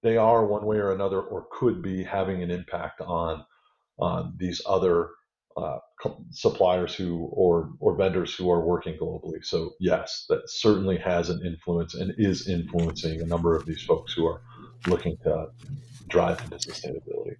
they 0.02 0.16
are 0.16 0.44
one 0.44 0.66
way 0.66 0.76
or 0.76 0.92
another, 0.92 1.20
or 1.20 1.46
could 1.50 1.80
be 1.80 2.02
having 2.02 2.42
an 2.42 2.50
impact 2.50 3.00
on 3.00 3.44
on 3.98 4.34
these 4.36 4.60
other 4.66 5.10
uh, 5.56 5.78
suppliers 6.30 6.94
who 6.94 7.28
or 7.32 7.70
or 7.78 7.94
vendors 7.96 8.34
who 8.34 8.50
are 8.50 8.66
working 8.66 8.96
globally. 8.98 9.44
So 9.44 9.74
yes, 9.78 10.26
that 10.28 10.42
certainly 10.46 10.98
has 10.98 11.30
an 11.30 11.44
influence 11.46 11.94
and 11.94 12.12
is 12.18 12.48
influencing 12.48 13.20
a 13.20 13.26
number 13.26 13.54
of 13.54 13.64
these 13.64 13.82
folks 13.82 14.12
who 14.12 14.26
are 14.26 14.42
looking 14.88 15.16
to 15.22 15.46
drive 16.12 16.40
into 16.44 16.56
sustainability. 16.56 17.36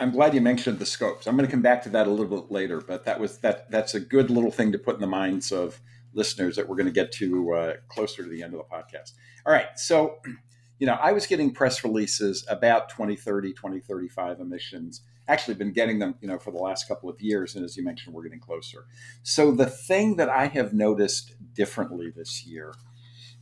I'm 0.00 0.12
glad 0.12 0.34
you 0.34 0.40
mentioned 0.40 0.78
the 0.78 0.86
scopes. 0.86 1.26
I'm 1.26 1.36
going 1.36 1.46
to 1.46 1.50
come 1.50 1.62
back 1.62 1.82
to 1.82 1.88
that 1.90 2.06
a 2.06 2.10
little 2.10 2.40
bit 2.40 2.50
later, 2.50 2.80
but 2.80 3.04
that 3.04 3.20
was 3.20 3.38
that 3.38 3.70
that's 3.70 3.94
a 3.94 4.00
good 4.00 4.30
little 4.30 4.50
thing 4.50 4.72
to 4.72 4.78
put 4.78 4.94
in 4.94 5.00
the 5.00 5.06
minds 5.06 5.52
of 5.52 5.80
listeners 6.14 6.56
that 6.56 6.68
we're 6.68 6.76
going 6.76 6.86
to 6.86 6.92
get 6.92 7.12
to 7.12 7.52
uh, 7.52 7.72
closer 7.88 8.22
to 8.22 8.28
the 8.28 8.42
end 8.42 8.54
of 8.54 8.60
the 8.60 8.74
podcast. 8.74 9.12
All 9.44 9.52
right, 9.52 9.78
so 9.78 10.16
you 10.78 10.86
know, 10.86 10.94
I 10.94 11.12
was 11.12 11.26
getting 11.26 11.52
press 11.52 11.84
releases 11.84 12.44
about 12.48 12.88
2030, 12.88 13.52
2035 13.52 14.40
emissions. 14.40 15.02
Actually, 15.28 15.54
been 15.54 15.72
getting 15.72 15.98
them, 15.98 16.16
you 16.20 16.28
know, 16.28 16.38
for 16.38 16.50
the 16.50 16.58
last 16.58 16.88
couple 16.88 17.08
of 17.08 17.20
years, 17.20 17.54
and 17.54 17.64
as 17.64 17.76
you 17.76 17.84
mentioned, 17.84 18.14
we're 18.14 18.24
getting 18.24 18.40
closer. 18.40 18.86
So 19.22 19.52
the 19.52 19.66
thing 19.66 20.16
that 20.16 20.28
I 20.28 20.46
have 20.46 20.72
noticed 20.72 21.34
differently 21.54 22.10
this 22.10 22.44
year, 22.46 22.74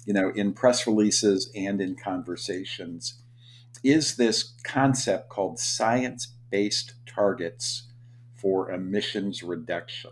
you 0.04 0.12
know, 0.12 0.30
in 0.34 0.52
press 0.52 0.86
releases 0.86 1.50
and 1.54 1.80
in 1.80 1.94
conversations, 1.94 3.19
is 3.82 4.16
this 4.16 4.54
concept 4.64 5.28
called 5.28 5.58
science-based 5.58 6.94
targets 7.06 7.88
for 8.34 8.70
emissions 8.70 9.42
reduction. 9.42 10.10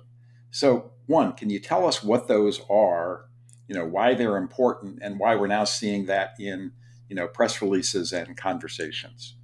So, 0.50 0.92
one, 1.06 1.32
can 1.32 1.50
you 1.50 1.58
tell 1.58 1.86
us 1.86 2.02
what 2.02 2.28
those 2.28 2.60
are? 2.70 3.26
You 3.66 3.74
know 3.74 3.86
why 3.86 4.14
they're 4.14 4.36
important 4.36 5.00
and 5.02 5.18
why 5.18 5.34
we're 5.34 5.46
now 5.46 5.64
seeing 5.64 6.06
that 6.06 6.34
in 6.38 6.72
you 7.08 7.16
know 7.16 7.28
press 7.28 7.60
releases 7.60 8.12
and 8.12 8.36
conversations. 8.36 9.34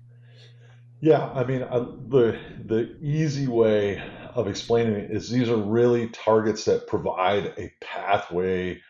Yeah, 1.01 1.31
I 1.35 1.45
mean 1.45 1.63
uh, 1.63 1.87
the 2.09 2.39
the 2.65 2.97
easy 3.01 3.47
way 3.47 4.03
of 4.35 4.49
explaining 4.49 4.95
it 4.95 5.11
is 5.11 5.29
these 5.29 5.51
are 5.51 5.57
really 5.57 6.09
targets 6.09 6.65
that 6.65 6.87
provide 6.87 7.53
a 7.59 7.71
pathway, 7.83 8.81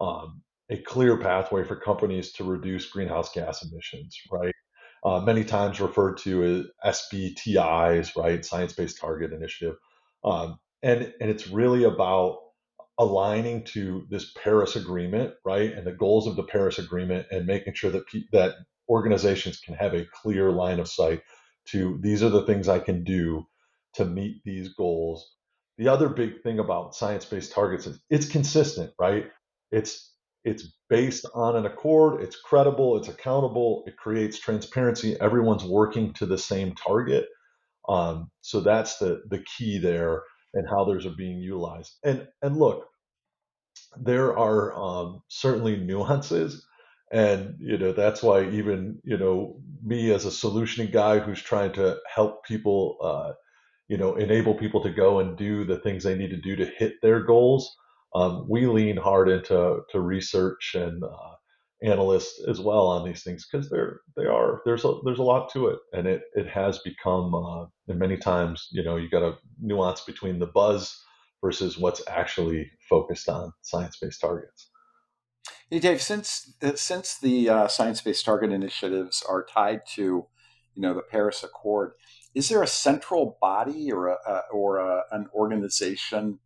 um, 0.00 0.42
a 0.68 0.76
clear 0.76 1.16
pathway 1.16 1.64
for 1.64 1.76
companies 1.76 2.32
to 2.32 2.44
reduce 2.44 2.86
greenhouse 2.90 3.32
gas 3.32 3.64
emissions, 3.64 4.14
right? 4.30 4.54
Uh, 5.04 5.20
many 5.20 5.44
times 5.44 5.80
referred 5.80 6.16
to 6.18 6.70
as 6.84 6.96
SBTIs, 7.10 8.16
right? 8.16 8.44
Science 8.44 8.72
Based 8.72 8.98
Target 9.00 9.32
Initiative, 9.32 9.76
um, 10.24 10.58
and 10.82 11.12
and 11.20 11.30
it's 11.30 11.48
really 11.48 11.84
about 11.84 12.38
aligning 12.98 13.64
to 13.64 14.06
this 14.10 14.32
Paris 14.32 14.76
Agreement, 14.76 15.34
right, 15.44 15.72
and 15.72 15.86
the 15.86 15.92
goals 15.92 16.26
of 16.26 16.36
the 16.36 16.44
Paris 16.44 16.78
Agreement, 16.78 17.26
and 17.30 17.46
making 17.46 17.74
sure 17.74 17.90
that 17.90 18.06
pe- 18.06 18.28
that 18.32 18.54
organizations 18.88 19.60
can 19.60 19.74
have 19.74 19.94
a 19.94 20.06
clear 20.22 20.50
line 20.52 20.78
of 20.78 20.88
sight 20.88 21.22
to 21.66 21.98
these 22.02 22.22
are 22.22 22.30
the 22.30 22.44
things 22.44 22.68
I 22.68 22.78
can 22.78 23.04
do 23.04 23.46
to 23.94 24.04
meet 24.04 24.42
these 24.44 24.68
goals. 24.74 25.34
The 25.78 25.88
other 25.88 26.08
big 26.08 26.42
thing 26.42 26.58
about 26.58 26.94
science-based 26.94 27.52
targets 27.52 27.86
is 27.86 28.00
it's 28.10 28.28
consistent, 28.28 28.92
right? 28.98 29.30
It's 29.70 30.11
it's 30.44 30.74
based 30.90 31.26
on 31.34 31.56
an 31.56 31.66
accord, 31.66 32.22
it's 32.22 32.36
credible, 32.40 32.96
it's 32.96 33.08
accountable, 33.08 33.84
it 33.86 33.96
creates 33.96 34.38
transparency. 34.38 35.18
Everyone's 35.20 35.64
working 35.64 36.12
to 36.14 36.26
the 36.26 36.38
same 36.38 36.74
target. 36.74 37.26
Um, 37.88 38.30
so 38.42 38.60
that's 38.60 38.98
the 38.98 39.22
the 39.30 39.44
key 39.56 39.78
there 39.78 40.22
and 40.54 40.66
how 40.68 40.84
those 40.84 41.06
are 41.06 41.10
being 41.16 41.38
utilized. 41.38 41.98
And 42.04 42.28
and 42.42 42.56
look, 42.58 42.86
there 43.96 44.36
are 44.38 44.74
um, 44.74 45.22
certainly 45.28 45.76
nuances, 45.76 46.66
and 47.12 47.56
you 47.58 47.78
know 47.78 47.92
that's 47.92 48.22
why 48.22 48.48
even 48.50 49.00
you 49.04 49.18
know 49.18 49.60
me 49.82 50.12
as 50.12 50.24
a 50.24 50.28
solutioning 50.30 50.92
guy 50.92 51.18
who's 51.18 51.42
trying 51.42 51.72
to 51.74 51.98
help 52.12 52.44
people, 52.44 52.98
uh, 53.02 53.32
you 53.88 53.96
know, 53.96 54.14
enable 54.16 54.54
people 54.54 54.82
to 54.82 54.90
go 54.90 55.20
and 55.20 55.36
do 55.36 55.64
the 55.64 55.78
things 55.78 56.04
they 56.04 56.16
need 56.16 56.30
to 56.30 56.40
do 56.40 56.56
to 56.56 56.66
hit 56.66 56.94
their 57.02 57.20
goals. 57.22 57.76
Um, 58.14 58.46
we 58.48 58.66
lean 58.66 58.96
hard 58.96 59.28
into 59.28 59.80
to 59.90 60.00
research 60.00 60.74
and 60.74 61.02
uh, 61.02 61.32
analysts 61.82 62.42
as 62.48 62.60
well 62.60 62.86
on 62.86 63.04
these 63.04 63.22
things 63.22 63.46
because 63.50 63.68
they're 63.68 64.00
they 64.16 64.26
are 64.26 64.60
there's 64.64 64.84
a 64.84 64.94
there's 65.04 65.18
a 65.18 65.24
lot 65.24 65.50
to 65.52 65.66
it 65.68 65.78
and 65.92 66.06
it 66.06 66.22
it 66.34 66.46
has 66.46 66.78
become 66.80 67.34
uh, 67.34 67.64
and 67.88 67.98
many 67.98 68.16
times 68.16 68.68
you 68.70 68.84
know 68.84 68.96
you 68.96 69.08
got 69.08 69.22
a 69.22 69.36
nuance 69.60 70.02
between 70.02 70.38
the 70.38 70.46
buzz 70.46 71.02
versus 71.42 71.76
what's 71.76 72.02
actually 72.08 72.70
focused 72.88 73.28
on 73.28 73.52
science-based 73.62 74.20
targets. 74.20 74.70
Hey 75.70 75.80
Dave, 75.80 76.00
since 76.00 76.54
uh, 76.62 76.74
since 76.76 77.18
the 77.18 77.48
uh, 77.48 77.68
science-based 77.68 78.24
target 78.24 78.52
initiatives 78.52 79.24
are 79.28 79.44
tied 79.44 79.80
to 79.94 80.26
you 80.74 80.82
know 80.82 80.94
the 80.94 81.02
Paris 81.02 81.42
Accord, 81.42 81.94
is 82.34 82.48
there 82.48 82.62
a 82.62 82.68
central 82.68 83.38
body 83.40 83.90
or 83.90 84.08
a, 84.08 84.42
or 84.52 84.78
a, 84.78 85.02
an 85.10 85.26
organization 85.34 86.38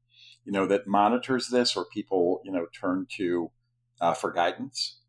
you 0.47 0.53
know 0.53 0.67
that 0.67 0.87
monitors 0.87 1.49
this 1.49 1.77
or 1.77 1.85
people 1.85 2.41
you 2.45 2.53
know 2.53 2.67
turn 2.73 3.07
to 3.17 3.51
uh, 4.01 4.15
for 4.15 4.33
guidance? 4.33 5.01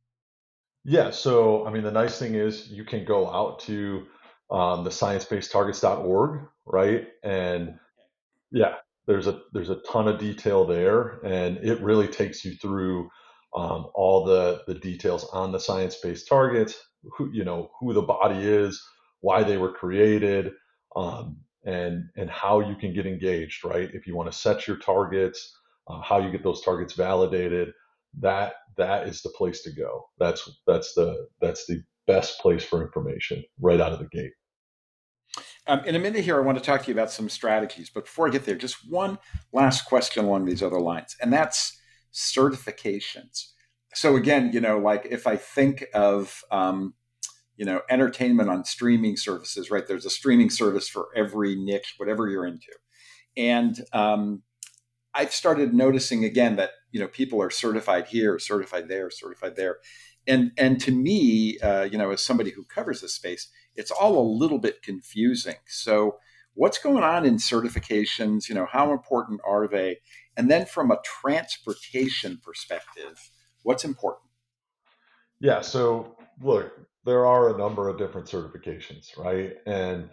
Yeah. 0.83 1.11
So, 1.11 1.67
I 1.67 1.71
mean, 1.71 1.83
the 1.83 1.91
nice 1.91 2.17
thing 2.17 2.35
is 2.35 2.69
you 2.69 2.85
can 2.85 3.03
go 3.03 3.29
out 3.29 3.59
to 3.61 4.05
um, 4.49 4.85
the 4.85 4.89
sciencebasedtargets.org, 4.89 6.47
right? 6.65 7.07
And 7.23 7.77
yeah, 8.51 8.75
there's 9.05 9.27
a 9.27 9.41
there's 9.53 9.69
a 9.69 9.81
ton 9.91 10.07
of 10.07 10.19
detail 10.19 10.65
there, 10.65 11.19
and 11.25 11.57
it 11.57 11.81
really 11.81 12.07
takes 12.07 12.45
you 12.45 12.53
through 12.55 13.09
um, 13.55 13.87
all 13.95 14.23
the 14.23 14.63
the 14.67 14.75
details 14.75 15.25
on 15.33 15.51
the 15.51 15.59
science-based 15.59 16.27
targets, 16.27 16.81
who 17.17 17.29
you 17.33 17.43
know 17.43 17.69
who 17.79 17.93
the 17.93 18.01
body 18.01 18.39
is, 18.39 18.81
why 19.19 19.43
they 19.43 19.57
were 19.57 19.73
created, 19.73 20.53
um, 20.95 21.37
and 21.67 22.05
and 22.15 22.29
how 22.29 22.61
you 22.61 22.75
can 22.75 22.93
get 22.93 23.05
engaged, 23.05 23.63
right? 23.63 23.89
If 23.93 24.07
you 24.07 24.15
want 24.15 24.31
to 24.31 24.37
set 24.37 24.67
your 24.67 24.77
targets, 24.77 25.55
uh, 25.87 26.01
how 26.01 26.19
you 26.19 26.31
get 26.31 26.41
those 26.41 26.61
targets 26.61 26.93
validated, 26.93 27.73
that 28.19 28.53
that 28.77 29.07
is 29.07 29.21
the 29.21 29.29
place 29.29 29.61
to 29.63 29.71
go. 29.71 30.05
That's 30.17 30.49
that's 30.65 30.93
the 30.93 31.27
that's 31.41 31.67
the 31.67 31.83
best 32.07 32.39
place 32.39 32.63
for 32.63 32.81
information 32.81 33.43
right 33.61 33.81
out 33.81 33.91
of 33.91 33.99
the 33.99 34.07
gate. 34.07 34.31
Um, 35.67 35.83
in 35.83 35.95
a 35.95 35.99
minute 35.99 36.23
here, 36.23 36.37
I 36.37 36.45
want 36.45 36.57
to 36.57 36.63
talk 36.63 36.83
to 36.83 36.87
you 36.87 36.93
about 36.93 37.11
some 37.11 37.27
strategies. 37.27 37.89
But 37.89 38.05
before 38.05 38.27
I 38.27 38.31
get 38.31 38.45
there, 38.45 38.55
just 38.55 38.89
one 38.89 39.19
last 39.51 39.85
question 39.85 40.23
along 40.23 40.45
these 40.45 40.63
other 40.63 40.79
lines, 40.79 41.17
and 41.21 41.33
that's 41.33 41.77
certifications. 42.13 43.49
So 43.93 44.15
again, 44.15 44.51
you 44.53 44.61
know, 44.61 44.79
like 44.79 45.05
if 45.09 45.27
I 45.27 45.35
think 45.35 45.85
of 45.93 46.43
um, 46.49 46.93
you 47.57 47.65
know 47.65 47.81
entertainment 47.89 48.49
on 48.49 48.63
streaming 48.63 49.17
services, 49.17 49.69
right? 49.69 49.85
There's 49.87 50.05
a 50.05 50.09
streaming 50.09 50.49
service 50.49 50.87
for 50.87 51.07
every 51.15 51.55
niche, 51.55 51.95
whatever 51.97 52.29
you're 52.29 52.45
into, 52.45 52.71
and 53.35 53.79
um, 53.93 54.43
I've 55.13 55.33
started 55.33 55.73
noticing 55.73 56.23
again 56.23 56.55
that 56.57 56.71
you 56.91 56.99
know 56.99 57.07
people 57.07 57.41
are 57.41 57.49
certified 57.49 58.07
here, 58.07 58.39
certified 58.39 58.87
there, 58.87 59.09
certified 59.09 59.55
there, 59.55 59.77
and 60.27 60.51
and 60.57 60.79
to 60.81 60.91
me, 60.91 61.57
uh, 61.59 61.83
you 61.83 61.97
know, 61.97 62.11
as 62.11 62.21
somebody 62.21 62.51
who 62.51 62.63
covers 62.63 63.01
this 63.01 63.13
space, 63.13 63.49
it's 63.75 63.91
all 63.91 64.19
a 64.19 64.31
little 64.37 64.59
bit 64.59 64.81
confusing. 64.83 65.55
So, 65.67 66.17
what's 66.53 66.77
going 66.77 67.03
on 67.03 67.25
in 67.25 67.37
certifications? 67.37 68.47
You 68.47 68.55
know, 68.55 68.67
how 68.71 68.91
important 68.91 69.41
are 69.45 69.67
they? 69.67 69.97
And 70.35 70.51
then 70.51 70.67
from 70.67 70.91
a 70.91 70.99
transportation 71.03 72.39
perspective, 72.43 73.31
what's 73.63 73.83
important? 73.83 74.29
Yeah. 75.39 75.61
So 75.61 76.15
look, 76.41 76.71
there 77.07 77.25
are 77.25 77.55
a 77.55 77.57
number 77.57 77.87
of 77.87 77.97
different 77.97 78.27
certifications, 78.27 79.17
right? 79.17 79.53
And 79.65 80.09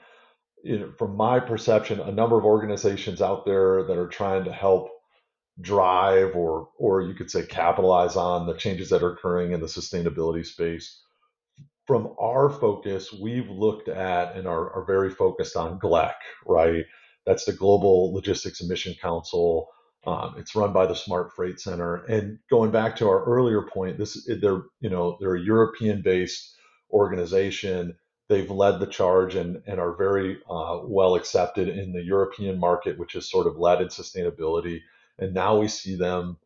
you 0.62 0.78
know, 0.78 0.92
from 0.96 1.16
my 1.16 1.40
perception, 1.40 2.00
a 2.00 2.12
number 2.12 2.38
of 2.38 2.44
organizations 2.44 3.20
out 3.20 3.44
there 3.44 3.82
that 3.82 3.98
are 3.98 4.08
trying 4.08 4.44
to 4.44 4.52
help 4.52 4.90
drive 5.60 6.34
or 6.34 6.68
or 6.78 7.02
you 7.02 7.14
could 7.14 7.30
say 7.30 7.44
capitalize 7.44 8.16
on 8.16 8.46
the 8.46 8.54
changes 8.54 8.90
that 8.90 9.02
are 9.02 9.12
occurring 9.12 9.52
in 9.52 9.60
the 9.60 9.66
sustainability 9.66 10.46
space. 10.46 11.02
From 11.86 12.14
our 12.18 12.48
focus, 12.48 13.12
we've 13.12 13.50
looked 13.50 13.88
at 13.88 14.36
and 14.36 14.46
are, 14.46 14.72
are 14.72 14.86
very 14.86 15.10
focused 15.10 15.56
on 15.56 15.78
GLEC, 15.80 16.14
right? 16.46 16.84
That's 17.26 17.44
the 17.44 17.52
Global 17.52 18.14
Logistics 18.14 18.62
Emission 18.62 18.94
Council. 19.02 19.68
Um, 20.06 20.36
it's 20.38 20.54
run 20.54 20.72
by 20.72 20.86
the 20.86 20.94
Smart 20.94 21.32
Freight 21.34 21.60
Center. 21.60 22.04
And 22.04 22.38
going 22.50 22.70
back 22.70 22.96
to 22.96 23.08
our 23.08 23.24
earlier 23.24 23.62
point, 23.62 23.98
this 23.98 24.28
they're 24.40 24.62
you 24.80 24.90
know 24.90 25.18
they're 25.20 25.36
a 25.36 25.40
European-based 25.42 26.54
organization. 26.90 27.96
They've 28.28 28.50
led 28.50 28.80
the 28.80 28.86
charge 28.86 29.34
and, 29.34 29.62
and 29.66 29.78
are 29.78 29.96
very 29.96 30.38
uh, 30.48 30.80
well 30.84 31.14
accepted 31.14 31.68
in 31.68 31.92
the 31.92 32.02
European 32.02 32.58
market, 32.58 32.98
which 32.98 33.14
is 33.14 33.30
sort 33.30 33.46
of 33.46 33.58
led 33.58 33.80
in 33.80 33.88
sustainability. 33.88 34.80
And 35.18 35.34
now 35.34 35.58
we 35.58 35.68
see 35.68 35.96
them 35.96 36.38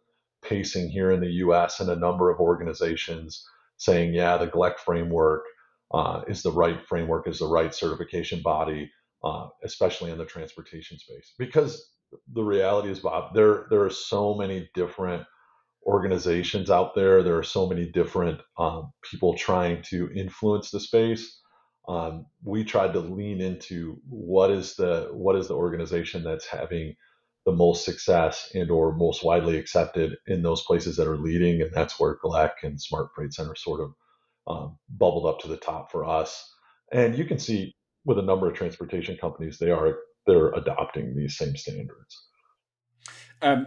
pacing 0.42 0.90
here 0.90 1.10
in 1.10 1.20
the 1.20 1.32
US 1.44 1.80
and 1.80 1.90
a 1.90 1.96
number 1.96 2.30
of 2.30 2.40
organizations 2.40 3.46
saying, 3.76 4.12
yeah, 4.12 4.36
the 4.36 4.46
GLEC 4.46 4.78
framework 4.78 5.44
uh, 5.92 6.22
is 6.28 6.42
the 6.42 6.52
right 6.52 6.84
framework, 6.86 7.28
is 7.28 7.38
the 7.38 7.46
right 7.46 7.74
certification 7.74 8.42
body, 8.42 8.90
uh, 9.24 9.48
especially 9.62 10.10
in 10.10 10.18
the 10.18 10.24
transportation 10.24 10.98
space. 10.98 11.32
Because 11.38 11.90
the 12.32 12.42
reality 12.42 12.90
is, 12.90 13.00
Bob, 13.00 13.34
there, 13.34 13.66
there 13.70 13.84
are 13.84 13.90
so 13.90 14.34
many 14.34 14.68
different 14.74 15.24
organizations 15.88 16.70
out 16.70 16.94
there. 16.94 17.22
There 17.22 17.38
are 17.38 17.42
so 17.42 17.66
many 17.66 17.90
different 17.90 18.40
um, 18.58 18.92
people 19.10 19.34
trying 19.34 19.82
to 19.90 20.10
influence 20.14 20.70
the 20.70 20.80
space. 20.80 21.40
Um, 21.88 22.26
we 22.44 22.64
tried 22.64 22.92
to 22.92 23.00
lean 23.00 23.40
into 23.40 23.98
what 24.06 24.50
is 24.50 24.76
the 24.76 25.08
what 25.12 25.36
is 25.36 25.48
the 25.48 25.54
organization 25.54 26.22
that's 26.22 26.46
having 26.46 26.94
the 27.46 27.52
most 27.52 27.86
success 27.86 28.50
and 28.54 28.70
or 28.70 28.94
most 28.94 29.24
widely 29.24 29.56
accepted 29.56 30.16
in 30.26 30.42
those 30.42 30.62
places 30.64 30.96
that 30.96 31.08
are 31.08 31.16
leading 31.16 31.62
and 31.62 31.72
that's 31.72 31.98
where 31.98 32.18
GLEC 32.22 32.50
and 32.62 32.78
smart 32.78 33.08
freight 33.14 33.32
center 33.32 33.54
sort 33.54 33.80
of 33.80 33.94
um, 34.46 34.78
bubbled 34.90 35.24
up 35.24 35.40
to 35.40 35.48
the 35.48 35.56
top 35.56 35.90
for 35.90 36.04
us 36.04 36.46
and 36.92 37.16
you 37.16 37.24
can 37.24 37.38
see 37.38 37.74
with 38.04 38.18
a 38.18 38.22
number 38.22 38.46
of 38.46 38.54
transportation 38.54 39.16
companies 39.16 39.56
they 39.58 39.70
are 39.70 39.96
they're 40.26 40.52
adopting 40.52 41.16
these 41.16 41.38
same 41.38 41.56
standards 41.56 42.28
um, 43.40 43.66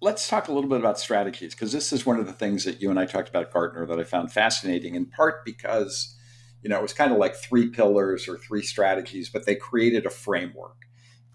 let's 0.00 0.28
talk 0.28 0.48
a 0.48 0.52
little 0.52 0.70
bit 0.70 0.78
about 0.78 0.98
strategies 0.98 1.54
because 1.54 1.72
this 1.72 1.92
is 1.92 2.06
one 2.06 2.18
of 2.18 2.26
the 2.26 2.32
things 2.32 2.64
that 2.64 2.80
you 2.80 2.90
and 2.90 2.98
i 2.98 3.04
talked 3.04 3.28
about 3.28 3.52
gartner 3.52 3.86
that 3.86 3.98
i 3.98 4.04
found 4.04 4.32
fascinating 4.32 4.94
in 4.94 5.06
part 5.06 5.44
because 5.44 6.16
you 6.62 6.70
know 6.70 6.78
it 6.78 6.82
was 6.82 6.92
kind 6.92 7.12
of 7.12 7.18
like 7.18 7.34
three 7.34 7.68
pillars 7.68 8.28
or 8.28 8.38
three 8.38 8.62
strategies 8.62 9.28
but 9.28 9.46
they 9.46 9.54
created 9.54 10.06
a 10.06 10.10
framework 10.10 10.88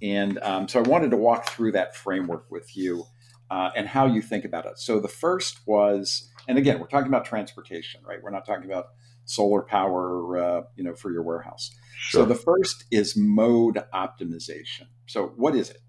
and 0.04 0.38
um, 0.40 0.68
so 0.68 0.80
I 0.80 0.84
wanted 0.84 1.12
to 1.12 1.18
walk 1.18 1.50
through 1.50 1.72
that 1.72 1.96
framework 1.96 2.52
with 2.52 2.76
you 2.76 3.06
uh, 3.50 3.70
and 3.74 3.88
how 3.88 4.06
you 4.06 4.22
think 4.22 4.44
about 4.44 4.66
it. 4.66 4.78
So 4.78 5.00
the 5.00 5.08
first 5.08 5.62
was, 5.66 6.30
and 6.46 6.58
again, 6.58 6.80
we're 6.80 6.88
talking 6.88 7.08
about 7.08 7.24
transportation, 7.24 8.02
right? 8.06 8.20
We're 8.22 8.32
not 8.32 8.46
talking 8.46 8.66
about 8.66 8.88
solar 9.24 9.62
power, 9.62 10.38
uh, 10.38 10.62
you 10.76 10.84
know, 10.84 10.94
for 10.94 11.10
your 11.10 11.24
warehouse. 11.24 11.72
Sure. 11.98 12.24
So 12.24 12.26
the 12.26 12.36
first 12.36 12.84
is 12.92 13.16
mode 13.16 13.82
optimization. 13.94 14.88
So 15.08 15.28
what 15.38 15.56
is 15.56 15.70
it? 15.70 15.80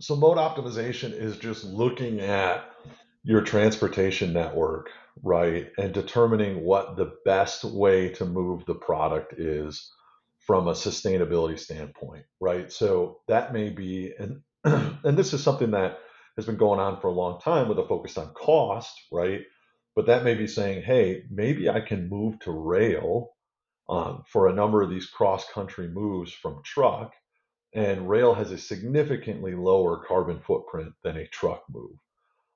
So 0.00 0.14
mode 0.16 0.38
optimization 0.38 1.12
is 1.12 1.38
just 1.38 1.64
looking 1.64 2.20
at 2.20 2.64
your 3.24 3.42
transportation 3.42 4.32
network, 4.32 4.90
right, 5.22 5.70
and 5.76 5.92
determining 5.92 6.64
what 6.64 6.96
the 6.96 7.14
best 7.24 7.64
way 7.64 8.10
to 8.10 8.24
move 8.24 8.64
the 8.64 8.74
product 8.74 9.34
is 9.38 9.90
from 10.38 10.68
a 10.68 10.72
sustainability 10.72 11.58
standpoint, 11.58 12.24
right? 12.40 12.72
So 12.72 13.20
that 13.28 13.52
may 13.52 13.70
be 13.70 14.14
and 14.18 14.42
and 15.04 15.16
this 15.16 15.32
is 15.32 15.42
something 15.42 15.72
that 15.72 15.98
has 16.36 16.46
been 16.46 16.56
going 16.56 16.80
on 16.80 17.00
for 17.00 17.08
a 17.08 17.12
long 17.12 17.40
time 17.40 17.68
with 17.68 17.78
a 17.78 17.86
focus 17.86 18.16
on 18.16 18.32
cost, 18.34 18.94
right? 19.12 19.40
But 19.96 20.06
that 20.06 20.24
may 20.24 20.34
be 20.34 20.46
saying, 20.46 20.82
hey, 20.82 21.24
maybe 21.30 21.68
I 21.68 21.80
can 21.80 22.08
move 22.08 22.38
to 22.40 22.52
rail 22.52 23.30
um, 23.88 24.22
for 24.30 24.48
a 24.48 24.54
number 24.54 24.80
of 24.80 24.90
these 24.90 25.06
cross 25.06 25.44
country 25.50 25.88
moves 25.88 26.32
from 26.32 26.62
truck. 26.64 27.12
And 27.74 28.08
rail 28.08 28.34
has 28.34 28.50
a 28.50 28.58
significantly 28.58 29.54
lower 29.54 30.04
carbon 30.06 30.40
footprint 30.40 30.92
than 31.04 31.16
a 31.16 31.28
truck 31.28 31.64
move. 31.70 31.98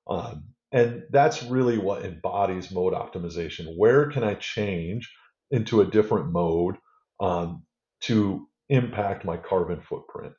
Um, 0.07 0.45
and 0.71 1.03
that's 1.11 1.43
really 1.43 1.77
what 1.77 2.03
embodies 2.03 2.71
mode 2.71 2.93
optimization. 2.93 3.77
Where 3.77 4.09
can 4.09 4.23
I 4.23 4.33
change 4.33 5.13
into 5.51 5.81
a 5.81 5.85
different 5.85 6.31
mode 6.31 6.77
um, 7.19 7.63
to 8.01 8.47
impact 8.69 9.23
my 9.23 9.37
carbon 9.37 9.81
footprint? 9.81 10.33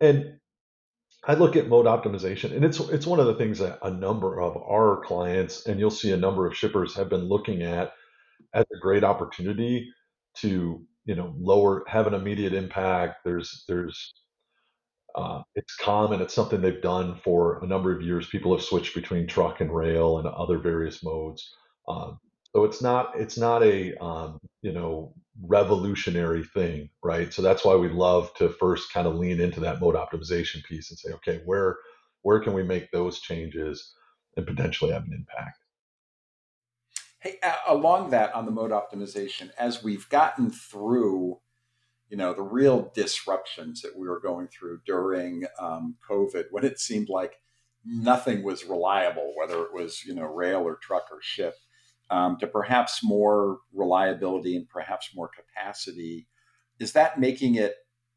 And 0.00 0.38
I 1.24 1.34
look 1.34 1.56
at 1.56 1.68
mode 1.68 1.86
optimization, 1.86 2.52
and 2.54 2.64
it's 2.64 2.78
it's 2.78 3.06
one 3.06 3.20
of 3.20 3.26
the 3.26 3.34
things 3.34 3.58
that 3.58 3.78
a 3.82 3.90
number 3.90 4.40
of 4.40 4.56
our 4.56 5.02
clients, 5.04 5.66
and 5.66 5.80
you'll 5.80 5.90
see 5.90 6.12
a 6.12 6.16
number 6.16 6.46
of 6.46 6.56
shippers 6.56 6.94
have 6.94 7.08
been 7.08 7.24
looking 7.24 7.62
at 7.62 7.92
as 8.54 8.64
a 8.72 8.78
great 8.80 9.02
opportunity 9.02 9.92
to 10.36 10.84
you 11.06 11.14
know 11.14 11.34
lower 11.38 11.84
have 11.88 12.06
an 12.06 12.14
immediate 12.14 12.52
impact. 12.52 13.24
There's 13.24 13.64
there's 13.68 14.14
uh, 15.14 15.42
it's 15.54 15.74
common. 15.76 16.20
It's 16.20 16.34
something 16.34 16.60
they've 16.60 16.82
done 16.82 17.16
for 17.24 17.64
a 17.64 17.66
number 17.66 17.94
of 17.94 18.02
years. 18.02 18.28
People 18.28 18.54
have 18.54 18.64
switched 18.64 18.94
between 18.94 19.26
truck 19.26 19.60
and 19.60 19.74
rail 19.74 20.18
and 20.18 20.28
other 20.28 20.58
various 20.58 21.02
modes. 21.02 21.50
Um, 21.88 22.18
so 22.54 22.64
it's 22.64 22.82
not 22.82 23.18
it's 23.18 23.38
not 23.38 23.62
a 23.62 23.94
um, 24.02 24.38
you 24.62 24.72
know 24.72 25.14
revolutionary 25.42 26.44
thing, 26.44 26.90
right? 27.02 27.32
So 27.32 27.42
that's 27.42 27.64
why 27.64 27.76
we 27.76 27.88
love 27.88 28.32
to 28.34 28.48
first 28.48 28.92
kind 28.92 29.06
of 29.06 29.14
lean 29.16 29.40
into 29.40 29.60
that 29.60 29.80
mode 29.80 29.94
optimization 29.94 30.64
piece 30.64 30.90
and 30.90 30.98
say, 30.98 31.12
okay, 31.12 31.42
where 31.44 31.76
where 32.22 32.40
can 32.40 32.52
we 32.52 32.62
make 32.62 32.90
those 32.90 33.20
changes 33.20 33.94
and 34.36 34.46
potentially 34.46 34.92
have 34.92 35.04
an 35.04 35.12
impact? 35.12 35.58
Hey, 37.26 37.40
along 37.66 38.10
that 38.10 38.32
on 38.36 38.44
the 38.44 38.52
mode 38.52 38.70
optimization, 38.70 39.50
as 39.58 39.82
we've 39.82 40.08
gotten 40.08 40.48
through, 40.48 41.40
you 42.08 42.16
know, 42.16 42.32
the 42.32 42.42
real 42.42 42.92
disruptions 42.94 43.82
that 43.82 43.98
we 43.98 44.06
were 44.06 44.20
going 44.20 44.46
through 44.46 44.82
during 44.86 45.44
um, 45.58 45.96
COVID, 46.08 46.44
when 46.52 46.64
it 46.64 46.78
seemed 46.78 47.08
like 47.08 47.40
nothing 47.84 48.44
was 48.44 48.64
reliable, 48.64 49.32
whether 49.36 49.60
it 49.64 49.74
was 49.74 50.04
you 50.04 50.14
know 50.14 50.22
rail 50.22 50.60
or 50.60 50.76
truck 50.76 51.06
or 51.10 51.18
ship 51.20 51.54
um, 52.10 52.36
to 52.38 52.46
perhaps 52.46 53.00
more 53.02 53.58
reliability 53.74 54.54
and 54.54 54.68
perhaps 54.68 55.10
more 55.12 55.28
capacity. 55.28 56.28
Is 56.78 56.92
that 56.92 57.18
making 57.18 57.56
it, 57.56 57.74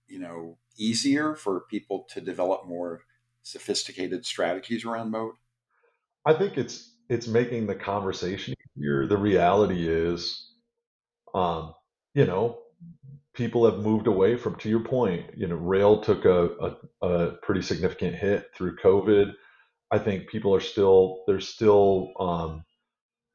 you 0.07 0.19
know, 0.19 0.59
easier 0.77 1.33
for 1.33 1.61
people 1.61 2.05
to 2.11 2.21
develop 2.21 2.67
more 2.67 3.01
sophisticated 3.41 4.23
strategies 4.23 4.85
around 4.85 5.09
mode? 5.09 5.33
I 6.27 6.33
think 6.33 6.59
it's 6.59 6.93
it's 7.09 7.27
making 7.27 7.65
the 7.65 7.73
conversation 7.73 8.53
The 8.79 9.17
reality 9.17 9.88
is, 9.89 10.51
um, 11.33 11.74
you 12.15 12.25
know, 12.25 12.59
people 13.36 13.65
have 13.69 13.79
moved 13.79 14.07
away 14.07 14.38
from. 14.38 14.55
To 14.57 14.69
your 14.69 14.81
point, 14.83 15.38
you 15.38 15.48
know, 15.48 15.55
rail 15.55 16.01
took 16.01 16.25
a, 16.25 16.50
a, 17.01 17.07
a 17.07 17.31
pretty 17.43 17.62
significant 17.62 18.15
hit 18.15 18.48
through 18.55 18.77
COVID. 18.77 19.33
I 19.91 20.00
think 20.00 20.29
people 20.29 20.55
are 20.55 20.62
still 20.62 21.24
there's 21.27 21.48
still 21.48 22.13
um, 22.20 22.65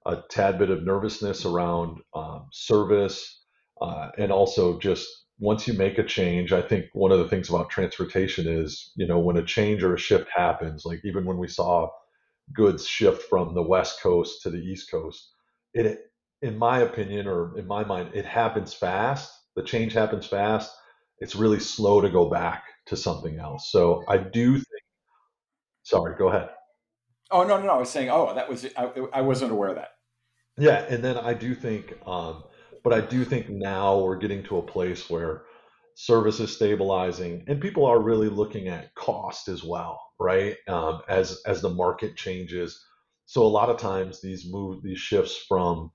a 0.06 0.22
tad 0.30 0.58
bit 0.58 0.70
of 0.70 0.84
nervousness 0.84 1.44
around 1.46 2.00
um, 2.14 2.48
service, 2.52 3.42
uh, 3.82 4.10
and 4.18 4.32
also 4.32 4.78
just 4.80 5.08
once 5.40 5.68
you 5.68 5.74
make 5.74 5.98
a 5.98 6.04
change, 6.04 6.52
I 6.52 6.62
think 6.62 6.86
one 6.94 7.12
of 7.12 7.18
the 7.20 7.28
things 7.28 7.50
about 7.50 7.70
transportation 7.70 8.48
is, 8.48 8.92
you 8.96 9.06
know, 9.06 9.18
when 9.18 9.36
a 9.38 9.44
change 9.44 9.82
or 9.82 9.94
a 9.94 9.98
shift 9.98 10.28
happens, 10.34 10.84
like 10.86 11.00
even 11.04 11.24
when 11.26 11.38
we 11.38 11.48
saw 11.48 11.90
goods 12.54 12.86
shift 12.86 13.24
from 13.30 13.54
the 13.54 13.62
West 13.62 14.02
Coast 14.02 14.42
to 14.42 14.50
the 14.50 14.58
East 14.58 14.90
Coast, 14.90 15.33
it, 15.74 16.00
in 16.42 16.56
my 16.58 16.80
opinion, 16.80 17.26
or 17.26 17.58
in 17.58 17.66
my 17.66 17.84
mind, 17.84 18.10
it 18.14 18.24
happens 18.24 18.74
fast. 18.74 19.32
The 19.56 19.62
change 19.62 19.92
happens 19.92 20.26
fast. 20.26 20.72
It's 21.18 21.34
really 21.34 21.60
slow 21.60 22.00
to 22.00 22.10
go 22.10 22.28
back 22.28 22.64
to 22.86 22.96
something 22.96 23.38
else. 23.38 23.70
So 23.70 24.04
I 24.08 24.18
do 24.18 24.54
think. 24.54 24.66
Sorry, 25.82 26.16
go 26.16 26.28
ahead. 26.28 26.50
Oh 27.30 27.42
no, 27.42 27.58
no, 27.58 27.66
no! 27.66 27.72
I 27.74 27.78
was 27.78 27.90
saying, 27.90 28.10
oh, 28.10 28.34
that 28.34 28.48
was 28.48 28.66
I, 28.76 28.90
I 29.12 29.20
wasn't 29.22 29.52
aware 29.52 29.70
of 29.70 29.76
that. 29.76 29.88
Yeah, 30.56 30.84
and 30.88 31.02
then 31.02 31.16
I 31.16 31.34
do 31.34 31.54
think, 31.54 31.94
um, 32.06 32.44
but 32.84 32.92
I 32.92 33.00
do 33.00 33.24
think 33.24 33.48
now 33.48 33.98
we're 33.98 34.18
getting 34.18 34.44
to 34.44 34.58
a 34.58 34.62
place 34.62 35.10
where 35.10 35.42
service 35.96 36.40
is 36.40 36.54
stabilizing, 36.54 37.44
and 37.48 37.60
people 37.60 37.86
are 37.86 38.00
really 38.00 38.28
looking 38.28 38.68
at 38.68 38.94
cost 38.94 39.48
as 39.48 39.64
well, 39.64 40.00
right? 40.20 40.56
Um, 40.68 41.02
as 41.08 41.40
as 41.46 41.60
the 41.60 41.70
market 41.70 42.16
changes, 42.16 42.84
so 43.26 43.42
a 43.42 43.48
lot 43.48 43.70
of 43.70 43.78
times 43.78 44.20
these 44.20 44.46
move 44.50 44.82
these 44.82 44.98
shifts 44.98 45.36
from 45.36 45.90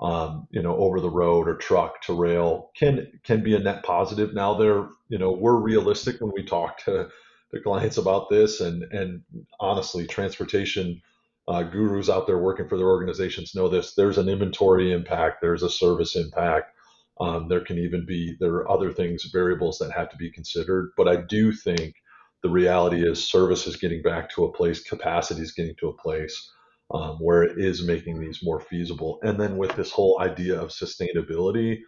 um, 0.00 0.48
you 0.50 0.62
know 0.62 0.76
over 0.76 1.00
the 1.00 1.10
road 1.10 1.48
or 1.48 1.56
truck 1.56 2.02
to 2.02 2.12
rail 2.14 2.70
can 2.76 3.06
can 3.24 3.42
be 3.42 3.54
a 3.54 3.58
net 3.58 3.84
positive. 3.84 4.34
Now 4.34 4.54
they're 4.54 4.88
you 5.08 5.18
know 5.18 5.32
we're 5.32 5.60
realistic 5.60 6.20
when 6.20 6.32
we 6.34 6.44
talk 6.44 6.78
to 6.84 7.08
the 7.52 7.60
clients 7.60 7.98
about 7.98 8.30
this, 8.30 8.60
and 8.60 8.82
and 8.92 9.22
honestly, 9.60 10.06
transportation 10.06 11.00
uh, 11.48 11.62
gurus 11.62 12.08
out 12.08 12.26
there 12.26 12.38
working 12.38 12.68
for 12.68 12.76
their 12.76 12.88
organizations 12.88 13.54
know 13.54 13.68
this. 13.68 13.94
There's 13.94 14.18
an 14.18 14.28
inventory 14.28 14.92
impact. 14.92 15.40
There's 15.40 15.62
a 15.62 15.70
service 15.70 16.16
impact. 16.16 16.72
Um, 17.20 17.48
there 17.48 17.60
can 17.60 17.78
even 17.78 18.04
be 18.06 18.36
there 18.40 18.54
are 18.54 18.70
other 18.70 18.90
things 18.92 19.24
variables 19.32 19.78
that 19.78 19.92
have 19.92 20.10
to 20.10 20.16
be 20.16 20.30
considered. 20.32 20.92
But 20.96 21.08
I 21.08 21.16
do 21.16 21.52
think 21.52 21.94
the 22.42 22.48
reality 22.50 23.06
is 23.06 23.28
service 23.28 23.68
is 23.68 23.76
getting 23.76 24.02
back 24.02 24.30
to 24.30 24.44
a 24.44 24.52
place, 24.52 24.82
capacity 24.82 25.42
is 25.42 25.52
getting 25.52 25.76
to 25.78 25.88
a 25.88 25.96
place 25.96 26.50
um, 26.92 27.16
where 27.16 27.42
it 27.42 27.58
is 27.58 27.82
making 27.82 28.20
these 28.20 28.42
more 28.42 28.60
feasible. 28.60 29.18
And 29.22 29.40
then 29.40 29.56
with 29.56 29.74
this 29.76 29.90
whole 29.90 30.20
idea 30.20 30.60
of 30.60 30.68
sustainability 30.70 31.80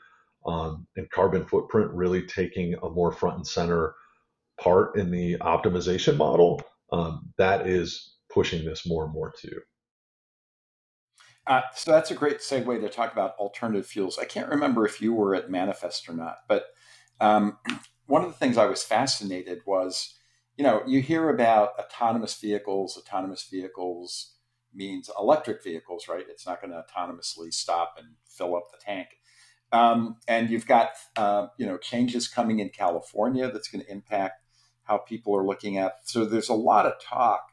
um, 0.47 0.87
and 0.97 1.11
carbon 1.11 1.47
footprint 1.47 1.91
really 1.93 2.23
taking 2.23 2.75
a 2.83 2.89
more 2.89 3.13
front 3.13 3.37
and 3.37 3.47
center 3.47 3.95
part 4.59 4.97
in 4.97 5.11
the 5.11 5.37
optimization 5.39 6.17
model, 6.17 6.63
um, 6.93 7.33
that 7.37 7.67
is 7.67 8.17
pushing 8.33 8.65
this 8.65 8.87
more 8.87 9.05
and 9.05 9.13
more 9.13 9.33
too. 9.39 9.61
Uh, 11.47 11.61
so 11.75 11.91
that's 11.91 12.11
a 12.11 12.15
great 12.15 12.39
segue 12.39 12.81
to 12.81 12.89
talk 12.89 13.13
about 13.13 13.37
alternative 13.37 13.87
fuels. 13.87 14.19
I 14.19 14.25
can't 14.25 14.49
remember 14.49 14.87
if 14.87 15.03
you 15.03 15.13
were 15.13 15.35
at 15.35 15.51
Manifest 15.51 16.09
or 16.09 16.15
not, 16.15 16.39
but 16.49 16.67
um, 17.21 17.59
one 18.07 18.25
of 18.25 18.29
the 18.29 18.39
things 18.39 18.57
I 18.57 18.67
was 18.67 18.83
fascinated 18.83 19.61
was, 19.67 20.15
you 20.57 20.65
know, 20.65 20.83
you 20.87 21.03
hear 21.03 21.29
about 21.29 21.79
autonomous 21.79 22.35
vehicles. 22.41 22.97
Autonomous 22.97 23.47
vehicles 23.51 24.34
means 24.75 25.11
electric 25.19 25.63
vehicles, 25.63 26.09
right? 26.09 26.25
It's 26.29 26.47
not 26.47 26.61
going 26.61 26.73
to 26.73 26.85
autonomously 26.85 27.53
stop 27.53 27.95
and 27.99 28.09
fill 28.29 28.57
up 28.57 28.71
the 28.71 28.79
tank. 28.85 29.09
Um, 29.73 30.17
and 30.29 30.51
you've 30.51 30.67
got, 30.67 30.91
uh, 31.17 31.49
you 31.59 31.67
know, 31.67 31.79
changes 31.79 32.29
coming 32.29 32.61
in 32.61 32.69
California 32.69 33.51
that's 33.51 33.69
going 33.69 33.85
to 33.85 33.91
impact 33.91 34.43
how 34.85 34.99
people 34.99 35.37
are 35.37 35.45
looking 35.45 35.79
at. 35.79 35.95
So 36.05 36.25
there's 36.25 36.49
a 36.49 36.55
lot 36.55 36.87
of 36.87 37.01
talk 37.01 37.49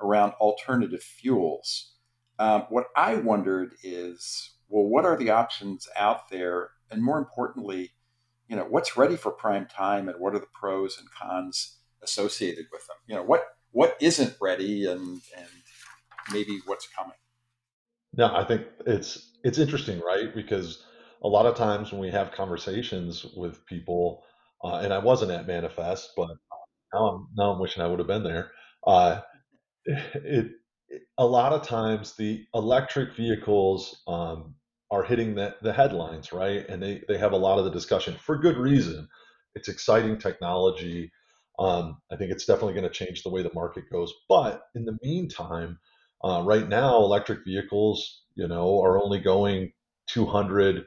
around 0.00 0.32
alternative 0.34 1.02
fuels. 1.02 1.92
Um, 2.38 2.62
what 2.68 2.86
I 2.96 3.16
wondered 3.16 3.74
is, 3.82 4.50
well, 4.68 4.84
what 4.84 5.04
are 5.04 5.16
the 5.16 5.30
options 5.30 5.88
out 5.96 6.28
there, 6.30 6.70
and 6.90 7.02
more 7.02 7.18
importantly, 7.18 7.92
you 8.48 8.56
know, 8.56 8.64
what's 8.64 8.96
ready 8.96 9.16
for 9.16 9.30
prime 9.30 9.66
time, 9.66 10.08
and 10.08 10.20
what 10.20 10.34
are 10.34 10.38
the 10.38 10.46
pros 10.52 10.98
and 10.98 11.08
cons 11.10 11.78
associated 12.02 12.66
with 12.70 12.86
them? 12.86 12.96
You 13.06 13.14
know, 13.16 13.22
what 13.22 13.44
what 13.70 13.96
isn't 14.00 14.36
ready, 14.40 14.86
and 14.86 15.00
and 15.36 15.48
maybe 16.32 16.60
what's 16.66 16.88
coming. 16.88 17.16
No, 18.16 18.34
I 18.34 18.44
think 18.44 18.62
it's 18.86 19.32
it's 19.42 19.58
interesting, 19.58 20.00
right? 20.00 20.34
Because 20.34 20.84
a 21.22 21.28
lot 21.28 21.46
of 21.46 21.56
times 21.56 21.90
when 21.90 22.00
we 22.00 22.10
have 22.10 22.32
conversations 22.32 23.24
with 23.36 23.64
people, 23.66 24.22
uh, 24.62 24.76
and 24.76 24.92
I 24.92 24.98
wasn't 24.98 25.32
at 25.32 25.46
Manifest, 25.46 26.10
but 26.16 26.28
now 26.92 27.06
I'm 27.06 27.28
now 27.36 27.52
I'm 27.52 27.60
wishing 27.60 27.82
I 27.82 27.86
would 27.86 27.98
have 27.98 28.08
been 28.08 28.24
there. 28.24 28.52
Uh, 28.86 29.20
it, 29.86 30.52
it, 30.88 31.02
a 31.18 31.26
lot 31.26 31.52
of 31.52 31.66
times 31.66 32.14
the 32.14 32.44
electric 32.54 33.14
vehicles 33.14 34.02
um, 34.06 34.54
are 34.90 35.02
hitting 35.02 35.34
the, 35.34 35.56
the 35.62 35.72
headlines, 35.72 36.32
right? 36.32 36.64
And 36.68 36.82
they, 36.82 37.02
they 37.08 37.18
have 37.18 37.32
a 37.32 37.36
lot 37.36 37.58
of 37.58 37.64
the 37.64 37.70
discussion 37.70 38.16
for 38.20 38.38
good 38.38 38.56
reason. 38.56 39.08
It's 39.54 39.68
exciting 39.68 40.18
technology. 40.18 41.10
Um, 41.58 41.98
I 42.12 42.16
think 42.16 42.30
it's 42.30 42.46
definitely 42.46 42.74
going 42.74 42.88
to 42.88 42.90
change 42.90 43.22
the 43.22 43.30
way 43.30 43.42
the 43.42 43.50
market 43.54 43.84
goes. 43.90 44.12
But 44.28 44.62
in 44.74 44.84
the 44.84 44.98
meantime, 45.02 45.78
uh, 46.24 46.42
right 46.44 46.68
now, 46.68 46.96
electric 46.98 47.44
vehicles, 47.44 48.22
you 48.36 48.48
know, 48.48 48.80
are 48.82 49.02
only 49.02 49.20
going 49.20 49.72
200 50.08 50.84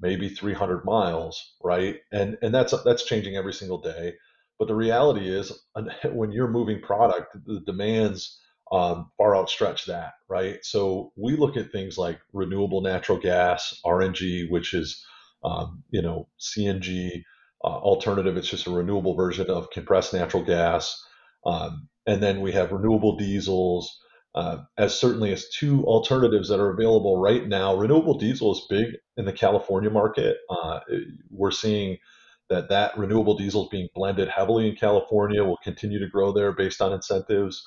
maybe 0.00 0.28
300 0.28 0.84
miles, 0.84 1.54
right? 1.62 2.00
And 2.12 2.36
and 2.42 2.54
that's 2.54 2.74
that's 2.84 3.04
changing 3.04 3.36
every 3.36 3.54
single 3.54 3.80
day. 3.80 4.14
But 4.58 4.68
the 4.68 4.74
reality 4.74 5.28
is, 5.28 5.52
when 6.04 6.32
you're 6.32 6.48
moving 6.50 6.80
product, 6.80 7.36
the 7.46 7.60
demands 7.66 8.40
um, 8.72 9.10
far 9.18 9.36
outstretch 9.36 9.86
that, 9.86 10.14
right? 10.28 10.58
So 10.62 11.12
we 11.16 11.36
look 11.36 11.56
at 11.56 11.70
things 11.72 11.98
like 11.98 12.20
renewable 12.32 12.80
natural 12.80 13.18
gas, 13.18 13.78
RNG, 13.84 14.50
which 14.50 14.74
is 14.74 15.04
um, 15.44 15.82
you 15.90 16.02
know 16.02 16.28
CNG 16.40 17.22
uh, 17.62 17.68
alternative. 17.68 18.36
It's 18.36 18.48
just 18.48 18.66
a 18.66 18.70
renewable 18.70 19.14
version 19.14 19.50
of 19.50 19.70
compressed 19.70 20.12
natural 20.12 20.44
gas, 20.44 21.00
um, 21.46 21.88
and 22.06 22.22
then 22.22 22.40
we 22.40 22.52
have 22.52 22.72
renewable 22.72 23.16
diesels. 23.16 24.00
Uh, 24.34 24.58
as 24.76 24.98
certainly 24.98 25.32
as 25.32 25.48
two 25.50 25.84
alternatives 25.84 26.48
that 26.48 26.58
are 26.58 26.72
available 26.72 27.20
right 27.20 27.46
now. 27.46 27.76
Renewable 27.76 28.18
diesel 28.18 28.50
is 28.52 28.66
big 28.68 28.96
in 29.16 29.26
the 29.26 29.32
California 29.32 29.90
market. 29.90 30.38
Uh, 30.50 30.80
we're 31.30 31.52
seeing 31.52 31.98
that 32.50 32.68
that 32.68 32.98
renewable 32.98 33.36
diesel 33.36 33.64
is 33.64 33.68
being 33.70 33.88
blended 33.94 34.28
heavily 34.28 34.68
in 34.68 34.74
California. 34.74 35.44
Will 35.44 35.58
continue 35.62 36.00
to 36.00 36.08
grow 36.08 36.32
there 36.32 36.52
based 36.52 36.82
on 36.82 36.92
incentives. 36.92 37.64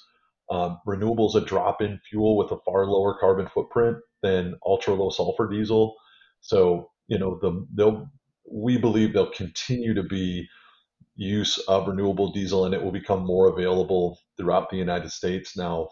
Um, 0.50 0.80
renewable 0.86 1.30
is 1.30 1.36
a 1.36 1.46
drop-in 1.46 2.00
fuel 2.10 2.38
with 2.38 2.52
a 2.52 2.60
far 2.66 2.86
lower 2.86 3.18
carbon 3.18 3.48
footprint 3.48 3.98
than 4.22 4.56
ultra 4.66 4.94
low 4.94 5.10
sulfur 5.10 5.50
diesel. 5.50 5.96
So 6.42 6.92
you 7.08 7.18
know 7.18 7.40
the 7.42 7.66
they'll 7.74 8.10
we 8.50 8.78
believe 8.78 9.14
there'll 9.14 9.32
continue 9.32 9.94
to 9.94 10.04
be 10.04 10.48
use 11.16 11.58
of 11.68 11.88
renewable 11.88 12.32
diesel 12.32 12.66
and 12.66 12.74
it 12.74 12.84
will 12.84 12.92
become 12.92 13.26
more 13.26 13.48
available 13.48 14.20
throughout 14.38 14.70
the 14.70 14.78
United 14.78 15.12
States. 15.12 15.58
Now, 15.58 15.90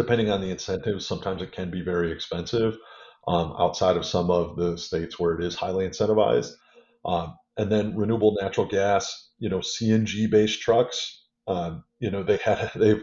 depending 0.00 0.30
on 0.30 0.40
the 0.40 0.50
incentives, 0.50 1.06
sometimes 1.06 1.42
it 1.42 1.52
can 1.52 1.70
be 1.70 1.82
very 1.82 2.10
expensive 2.10 2.78
um, 3.28 3.54
outside 3.58 3.98
of 3.98 4.06
some 4.06 4.30
of 4.30 4.56
the 4.56 4.78
states 4.78 5.18
where 5.18 5.38
it 5.38 5.44
is 5.44 5.54
highly 5.54 5.86
incentivized. 5.86 6.52
Um, 7.04 7.36
and 7.58 7.70
then 7.70 7.94
renewable 7.94 8.34
natural 8.40 8.66
gas, 8.66 9.30
you 9.38 9.50
know, 9.50 9.58
CNG 9.58 10.30
based 10.30 10.62
trucks, 10.62 11.26
um, 11.46 11.84
you 11.98 12.10
know, 12.10 12.22
they 12.22 12.38
had 12.38 12.70
they've 12.76 13.02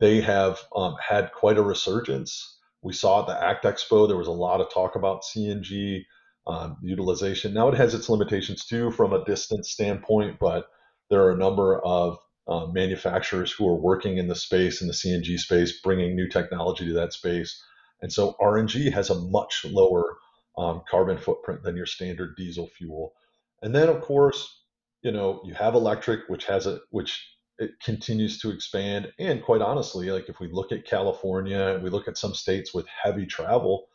they 0.00 0.20
have 0.20 0.58
um, 0.74 0.96
had 1.00 1.30
quite 1.30 1.58
a 1.58 1.62
resurgence. 1.62 2.58
We 2.82 2.92
saw 2.92 3.20
at 3.20 3.28
the 3.28 3.40
ACT 3.40 3.64
Expo 3.64 4.08
there 4.08 4.16
was 4.16 4.26
a 4.26 4.32
lot 4.32 4.60
of 4.60 4.72
talk 4.72 4.96
about 4.96 5.22
CNG 5.22 6.00
um, 6.48 6.76
utilization. 6.82 7.54
Now 7.54 7.68
it 7.68 7.76
has 7.76 7.94
its 7.94 8.08
limitations 8.08 8.64
too 8.64 8.90
from 8.90 9.12
a 9.12 9.24
distance 9.24 9.70
standpoint, 9.70 10.38
but 10.40 10.66
there 11.08 11.22
are 11.22 11.30
a 11.30 11.38
number 11.38 11.78
of 11.84 12.18
uh, 12.48 12.66
manufacturers 12.66 13.52
who 13.52 13.68
are 13.68 13.80
working 13.80 14.18
in 14.18 14.28
the 14.28 14.34
space 14.34 14.80
in 14.80 14.88
the 14.88 14.94
CNG 14.94 15.38
space, 15.38 15.80
bringing 15.80 16.16
new 16.16 16.28
technology 16.28 16.86
to 16.86 16.92
that 16.94 17.12
space. 17.12 17.62
And 18.00 18.12
so 18.12 18.34
RNG 18.40 18.92
has 18.92 19.10
a 19.10 19.20
much 19.20 19.64
lower 19.64 20.16
um, 20.58 20.82
carbon 20.90 21.18
footprint 21.18 21.62
than 21.62 21.76
your 21.76 21.86
standard 21.86 22.36
diesel 22.36 22.68
fuel. 22.76 23.14
And 23.62 23.74
then, 23.74 23.88
of 23.88 24.00
course, 24.00 24.60
you 25.02 25.12
know, 25.12 25.40
you 25.44 25.54
have 25.54 25.74
electric, 25.74 26.28
which 26.28 26.46
has 26.46 26.66
a 26.66 26.80
which 26.90 27.28
it 27.58 27.72
continues 27.82 28.40
to 28.40 28.50
expand. 28.50 29.12
And 29.18 29.42
quite 29.42 29.62
honestly, 29.62 30.10
like 30.10 30.28
if 30.28 30.40
we 30.40 30.48
look 30.50 30.72
at 30.72 30.84
California, 30.84 31.74
and 31.74 31.82
we 31.82 31.90
look 31.90 32.08
at 32.08 32.18
some 32.18 32.34
states 32.34 32.74
with 32.74 32.86
heavy 32.88 33.26
travel, 33.26 33.86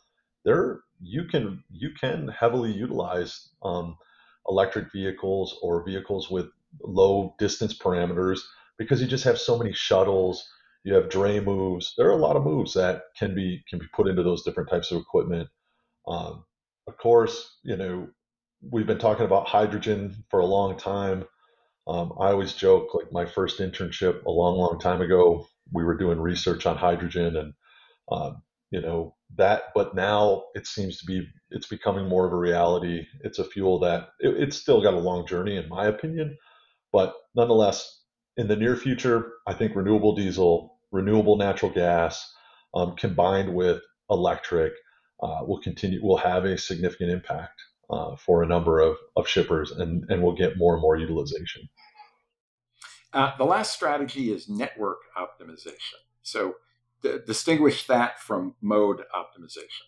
there 0.46 0.82
you 1.02 1.26
can 1.26 1.64
you 1.70 1.92
can 2.00 2.30
heavily 2.30 2.72
utilize 2.72 3.50
um, 3.64 3.98
electric 4.48 4.92
vehicles 4.92 5.58
or 5.62 5.84
vehicles 5.86 6.30
with 6.30 6.48
low 6.84 7.36
distance 7.40 7.78
parameters 7.78 8.40
because 8.78 9.02
you 9.02 9.08
just 9.08 9.26
have 9.26 9.40
so 9.40 9.58
many 9.58 9.74
shuttles. 9.74 10.48
You 10.84 10.96
have 10.96 11.10
dray 11.10 11.40
moves. 11.40 11.94
There 11.98 12.08
are 12.08 12.12
a 12.18 12.18
lot 12.18 12.38
of 12.38 12.44
moves 12.46 12.74
that 12.76 13.04
can 13.18 13.36
be 13.36 13.64
can 13.70 13.80
be 13.80 13.88
put 13.96 14.08
into 14.08 14.24
those 14.24 14.44
different 14.44 14.70
types 14.70 14.92
of 14.92 15.00
equipment. 15.00 15.50
Um, 16.08 16.46
of 16.88 16.98
course, 16.98 17.60
you 17.64 17.78
know 17.78 18.10
we've 18.72 18.88
been 18.88 19.00
talking 19.00 19.26
about 19.26 19.48
hydrogen 19.48 20.24
for 20.30 20.40
a 20.40 20.46
long 20.46 20.78
time. 20.78 21.26
Um, 21.88 22.14
I 22.20 22.28
always 22.32 22.54
joke 22.54 22.94
like 22.94 23.12
my 23.12 23.26
first 23.26 23.60
internship 23.60 24.24
a 24.26 24.32
long, 24.32 24.58
long 24.58 24.80
time 24.80 25.02
ago. 25.02 25.48
We 25.74 25.84
were 25.84 25.98
doing 25.98 26.20
research 26.20 26.66
on 26.66 26.78
hydrogen, 26.78 27.36
and 27.38 27.54
um, 28.12 28.42
you 28.72 28.82
know 28.82 29.16
that. 29.38 29.64
But 29.76 29.96
now 29.96 30.46
it 30.56 30.68
seems 30.68 31.00
to 31.00 31.06
be 31.06 31.28
it's 31.52 31.68
becoming 31.68 32.08
more 32.08 32.28
of 32.28 32.34
a 32.34 32.38
reality. 32.38 33.06
It's 33.24 33.40
a 33.40 33.46
fuel 33.46 33.80
that 33.82 34.10
it, 34.20 34.36
it's 34.38 34.58
still 34.58 34.82
got 34.82 34.94
a 34.96 35.00
long 35.00 35.28
journey, 35.28 35.58
in 35.58 35.70
my 35.70 35.88
opinion, 35.88 36.38
but 36.92 37.16
nonetheless, 37.36 38.02
in 38.38 38.48
the 38.48 38.56
near 38.56 38.76
future, 38.76 39.34
I 39.48 39.54
think 39.54 39.76
renewable 39.76 40.16
diesel, 40.16 40.80
renewable 40.92 41.38
natural 41.38 41.72
gas, 41.72 42.34
um, 42.74 42.96
combined 42.96 43.54
with 43.54 43.82
electric, 44.10 44.74
uh, 45.22 45.40
will 45.42 45.60
continue 45.62 46.04
will 46.04 46.18
have 46.18 46.46
a 46.46 46.58
significant 46.58 47.12
impact 47.12 47.62
uh, 47.90 48.16
for 48.16 48.44
a 48.44 48.48
number 48.48 48.80
of, 48.80 48.98
of 49.16 49.28
shippers, 49.28 49.72
and 49.72 50.04
and 50.10 50.22
we'll 50.22 50.36
get 50.36 50.58
more 50.58 50.74
and 50.74 50.82
more 50.82 50.96
utilization. 50.96 51.68
Uh, 53.14 53.36
the 53.38 53.46
last 53.46 53.74
strategy 53.74 54.32
is 54.32 54.48
network 54.48 55.00
optimization. 55.18 55.96
So 56.22 56.56
d- 57.02 57.20
distinguish 57.26 57.88
that 57.88 58.20
from 58.20 58.56
mode 58.62 59.02
optimization. 59.16 59.88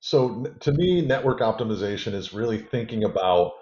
So 0.00 0.44
to 0.60 0.72
me, 0.72 1.00
network 1.04 1.40
optimization 1.40 2.14
is 2.14 2.32
really 2.32 2.58
thinking 2.58 3.04
about 3.04 3.52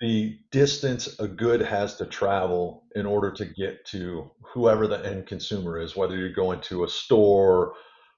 the 0.00 0.38
distance 0.50 1.18
a 1.20 1.28
good 1.28 1.60
has 1.60 1.96
to 1.96 2.06
travel 2.06 2.84
in 2.94 3.04
order 3.04 3.30
to 3.30 3.44
get 3.44 3.84
to 3.86 4.30
whoever 4.54 4.86
the 4.86 5.04
end 5.04 5.26
consumer 5.26 5.78
is, 5.78 5.94
whether 5.94 6.16
you're 6.16 6.32
going 6.32 6.60
to 6.62 6.84
a 6.84 6.88
store 6.88 7.74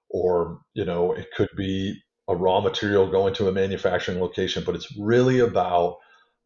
or, 0.09 0.61
you 0.75 0.85
know, 0.85 1.12
it 1.12 1.27
could 1.37 1.49
be 1.57 2.01
a 2.29 2.37
raw 2.37 2.61
material 2.61 3.11
going 3.11 3.35
to 3.35 3.49
a 3.49 3.53
manufacturing 3.53 4.21
location, 4.21 4.62
but 4.64 4.77
it's 4.77 4.97
really 4.97 5.40
about 5.40 5.97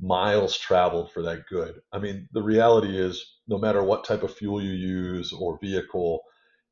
miles 0.01 0.57
traveled 0.57 1.13
for 1.13 1.23
that 1.23 1.47
good. 1.51 1.75
I 1.93 1.99
mean, 1.99 2.29
the 2.33 2.43
reality 2.43 2.99
is 2.99 3.25
no 3.47 3.59
matter 3.59 3.83
what 3.83 4.05
type 4.05 4.23
of 4.23 4.35
fuel 4.35 4.63
you 4.63 4.73
use 4.73 5.33
or 5.33 5.59
vehicle, 5.61 6.23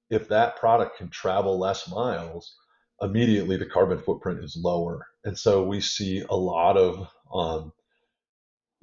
if 0.09 0.29
that 0.29 0.57
product 0.57 0.97
can 0.97 1.11
travel 1.11 1.59
less 1.59 1.91
miles, 1.91 2.57
immediately 3.03 3.57
the 3.59 3.67
carbon 3.67 3.99
footprint 3.99 4.43
is 4.43 4.59
lower. 4.63 5.07
And 5.25 5.39
so 5.39 5.65
we 5.65 5.81
see 5.81 6.25
a 6.29 6.37
lot 6.37 6.77
of 6.77 7.07
um, 7.33 7.73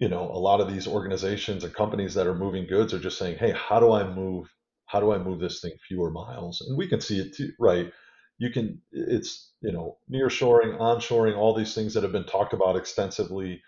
you 0.02 0.10
know, 0.10 0.24
a 0.32 0.40
lot 0.40 0.62
of 0.62 0.70
these 0.74 0.88
organizations 0.88 1.66
and 1.66 1.74
companies 1.76 2.16
that 2.16 2.28
are 2.28 2.36
moving 2.36 2.68
goods 2.68 2.94
are 2.94 3.00
just 3.00 3.20
saying, 3.20 3.40
"Hey, 3.40 3.52
how 3.54 3.82
do 3.82 3.94
I 3.94 4.06
move? 4.06 4.50
How 4.88 5.02
do 5.02 5.14
I 5.14 5.20
move 5.20 5.42
this 5.42 5.62
thing 5.62 5.74
fewer 5.88 6.12
miles?" 6.12 6.62
And 6.62 6.78
we 6.78 6.90
can 6.90 7.02
see 7.02 7.20
it 7.22 7.36
too, 7.36 7.52
right? 7.60 7.94
You 8.40 8.52
can. 8.52 8.82
It's 8.94 9.54
you 9.64 9.74
know, 9.74 10.00
nearshoring, 10.12 10.80
onshoring, 10.80 11.38
all 11.38 11.56
these 11.56 11.76
things 11.76 11.96
that 11.96 12.04
have 12.04 12.14
been 12.14 12.26
talked 12.26 12.54
about 12.54 12.78
extensively. 12.78 13.64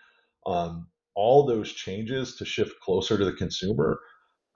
Um, 0.46 0.88
all 1.16 1.46
those 1.46 1.72
changes 1.72 2.36
to 2.38 2.46
shift 2.46 2.80
closer 2.82 3.18
to 3.18 3.26
the 3.26 3.34
consumer, 3.34 4.00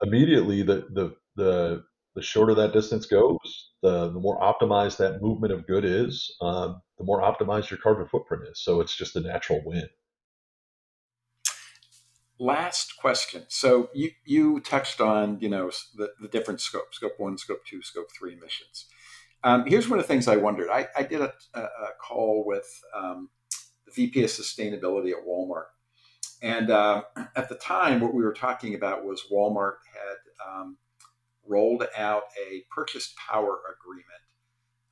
immediately 0.03 0.63
the 0.63 0.87
the 0.93 1.15
the 1.37 1.83
the 2.15 2.23
shorter 2.23 2.55
that 2.55 2.73
distance 2.73 3.07
goes, 3.07 3.71
the, 3.83 4.11
the 4.11 4.19
more 4.19 4.41
optimized 4.41 4.97
that 4.97 5.21
movement 5.21 5.53
of 5.53 5.67
good 5.67 5.85
is, 5.85 6.35
um, 6.41 6.81
the 6.99 7.05
more 7.05 7.21
optimized 7.21 7.71
your 7.71 7.79
carbon 7.79 8.07
footprint 8.07 8.43
is. 8.51 8.63
So 8.63 8.81
it's 8.81 8.95
just 8.97 9.15
a 9.15 9.21
natural 9.21 9.61
win 9.65 9.87
last 12.39 12.97
question. 12.97 13.43
So 13.49 13.89
you 13.93 14.11
you 14.25 14.59
touched 14.61 15.01
on 15.01 15.39
you 15.41 15.49
know 15.49 15.71
the, 15.95 16.11
the 16.21 16.27
different 16.27 16.61
scopes, 16.61 16.97
scope 16.97 17.13
one, 17.17 17.37
scope 17.37 17.65
two, 17.65 17.81
scope 17.81 18.07
three 18.17 18.33
emissions. 18.33 18.85
Um, 19.43 19.65
here's 19.65 19.87
one 19.87 19.99
of 19.99 20.05
the 20.05 20.07
things 20.07 20.27
I 20.27 20.35
wondered. 20.35 20.69
I, 20.69 20.87
I 20.97 21.03
did 21.03 21.21
a, 21.21 21.31
a, 21.53 21.67
call 22.01 22.43
with 22.45 22.67
um, 22.93 23.29
the 23.85 23.93
VP 23.93 24.23
of 24.23 24.29
Sustainability 24.29 25.11
at 25.11 25.25
Walmart, 25.25 25.67
and 26.41 26.69
uh, 26.69 27.03
at 27.35 27.47
the 27.47 27.55
time, 27.55 28.01
what 28.01 28.13
we 28.13 28.23
were 28.23 28.33
talking 28.33 28.75
about 28.75 29.05
was 29.05 29.23
Walmart 29.31 29.75
had 29.93 30.49
um, 30.49 30.77
rolled 31.47 31.85
out 31.97 32.23
a 32.49 32.63
purchased 32.69 33.15
power 33.15 33.59
agreement 33.79 34.05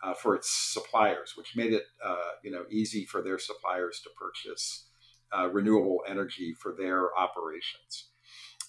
uh, 0.02 0.14
for 0.14 0.36
its 0.36 0.50
suppliers, 0.50 1.34
which 1.36 1.56
made 1.56 1.74
it 1.74 1.84
uh, 2.04 2.32
you 2.44 2.52
know 2.52 2.64
easy 2.70 3.06
for 3.06 3.22
their 3.22 3.40
suppliers 3.40 4.00
to 4.04 4.10
purchase 4.18 4.87
uh, 5.36 5.50
renewable 5.50 6.00
energy 6.08 6.54
for 6.54 6.74
their 6.78 7.16
operations. 7.18 8.10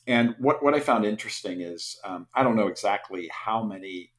And 0.07 0.35
what, 0.39 0.63
what 0.63 0.75
I 0.75 0.81
found 0.81 1.05
interesting 1.05 1.61
is 1.61 1.99
um, 2.05 2.29
I 2.35 2.43
don't 2.43 2.57
know 2.57 2.69
exactly 2.69 3.31
how 3.33 3.63
many 3.63 4.13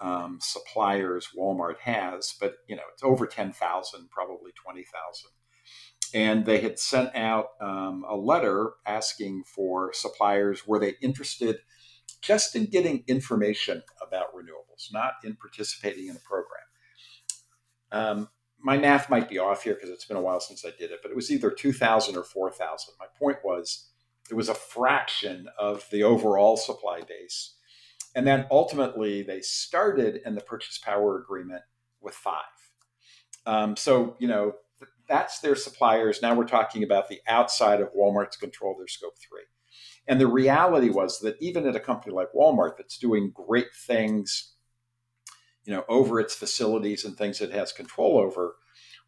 um, 0.00 0.38
suppliers 0.40 1.28
Walmart 1.38 1.78
has, 1.80 2.34
but 2.40 2.54
you 2.68 2.74
know 2.74 2.82
it's 2.92 3.04
over 3.04 3.26
ten 3.26 3.52
thousand, 3.52 4.10
probably 4.10 4.50
twenty 4.52 4.84
thousand. 4.84 5.30
And 6.14 6.44
they 6.44 6.60
had 6.60 6.78
sent 6.78 7.14
out 7.14 7.46
um, 7.60 8.04
a 8.08 8.16
letter 8.16 8.72
asking 8.84 9.44
for 9.44 9.92
suppliers 9.94 10.66
were 10.66 10.78
they 10.78 10.94
interested 11.00 11.58
just 12.20 12.54
in 12.54 12.66
getting 12.66 13.04
information 13.06 13.82
about 14.06 14.34
renewables, 14.34 14.92
not 14.92 15.14
in 15.24 15.36
participating 15.36 16.08
in 16.08 16.16
a 16.16 16.20
program. 16.20 16.62
Um, 17.92 18.28
my 18.62 18.78
math 18.78 19.10
might 19.10 19.28
be 19.28 19.38
off 19.38 19.64
here 19.64 19.74
because 19.74 19.90
it's 19.90 20.04
been 20.04 20.16
a 20.16 20.22
while 20.22 20.40
since 20.40 20.64
I 20.64 20.70
did 20.78 20.90
it, 20.90 21.00
but 21.02 21.10
it 21.10 21.16
was 21.16 21.30
either 21.30 21.50
2,000 21.50 22.16
or 22.16 22.24
4,000. 22.24 22.94
My 22.98 23.06
point 23.18 23.38
was 23.44 23.90
it 24.30 24.34
was 24.34 24.48
a 24.48 24.54
fraction 24.54 25.48
of 25.58 25.84
the 25.90 26.02
overall 26.02 26.56
supply 26.56 27.00
base. 27.00 27.56
And 28.14 28.26
then 28.26 28.46
ultimately, 28.50 29.22
they 29.22 29.40
started 29.40 30.20
in 30.24 30.34
the 30.34 30.40
purchase 30.40 30.78
power 30.78 31.18
agreement 31.18 31.62
with 32.00 32.14
five. 32.14 32.42
Um, 33.46 33.76
so, 33.76 34.16
you 34.18 34.28
know, 34.28 34.52
th- 34.78 34.90
that's 35.08 35.40
their 35.40 35.56
suppliers. 35.56 36.20
Now 36.22 36.34
we're 36.34 36.44
talking 36.44 36.82
about 36.82 37.08
the 37.08 37.20
outside 37.26 37.80
of 37.80 37.92
Walmart's 37.94 38.36
control, 38.36 38.76
their 38.76 38.86
scope 38.86 39.14
three. 39.18 39.42
And 40.06 40.20
the 40.20 40.26
reality 40.26 40.90
was 40.90 41.20
that 41.20 41.36
even 41.40 41.66
at 41.66 41.76
a 41.76 41.80
company 41.80 42.14
like 42.14 42.32
Walmart 42.34 42.76
that's 42.76 42.98
doing 42.98 43.32
great 43.34 43.74
things, 43.74 44.54
you 45.64 45.72
know, 45.72 45.84
over 45.88 46.20
its 46.20 46.34
facilities 46.34 47.04
and 47.04 47.16
things 47.16 47.40
it 47.40 47.52
has 47.52 47.72
control 47.72 48.18
over, 48.18 48.56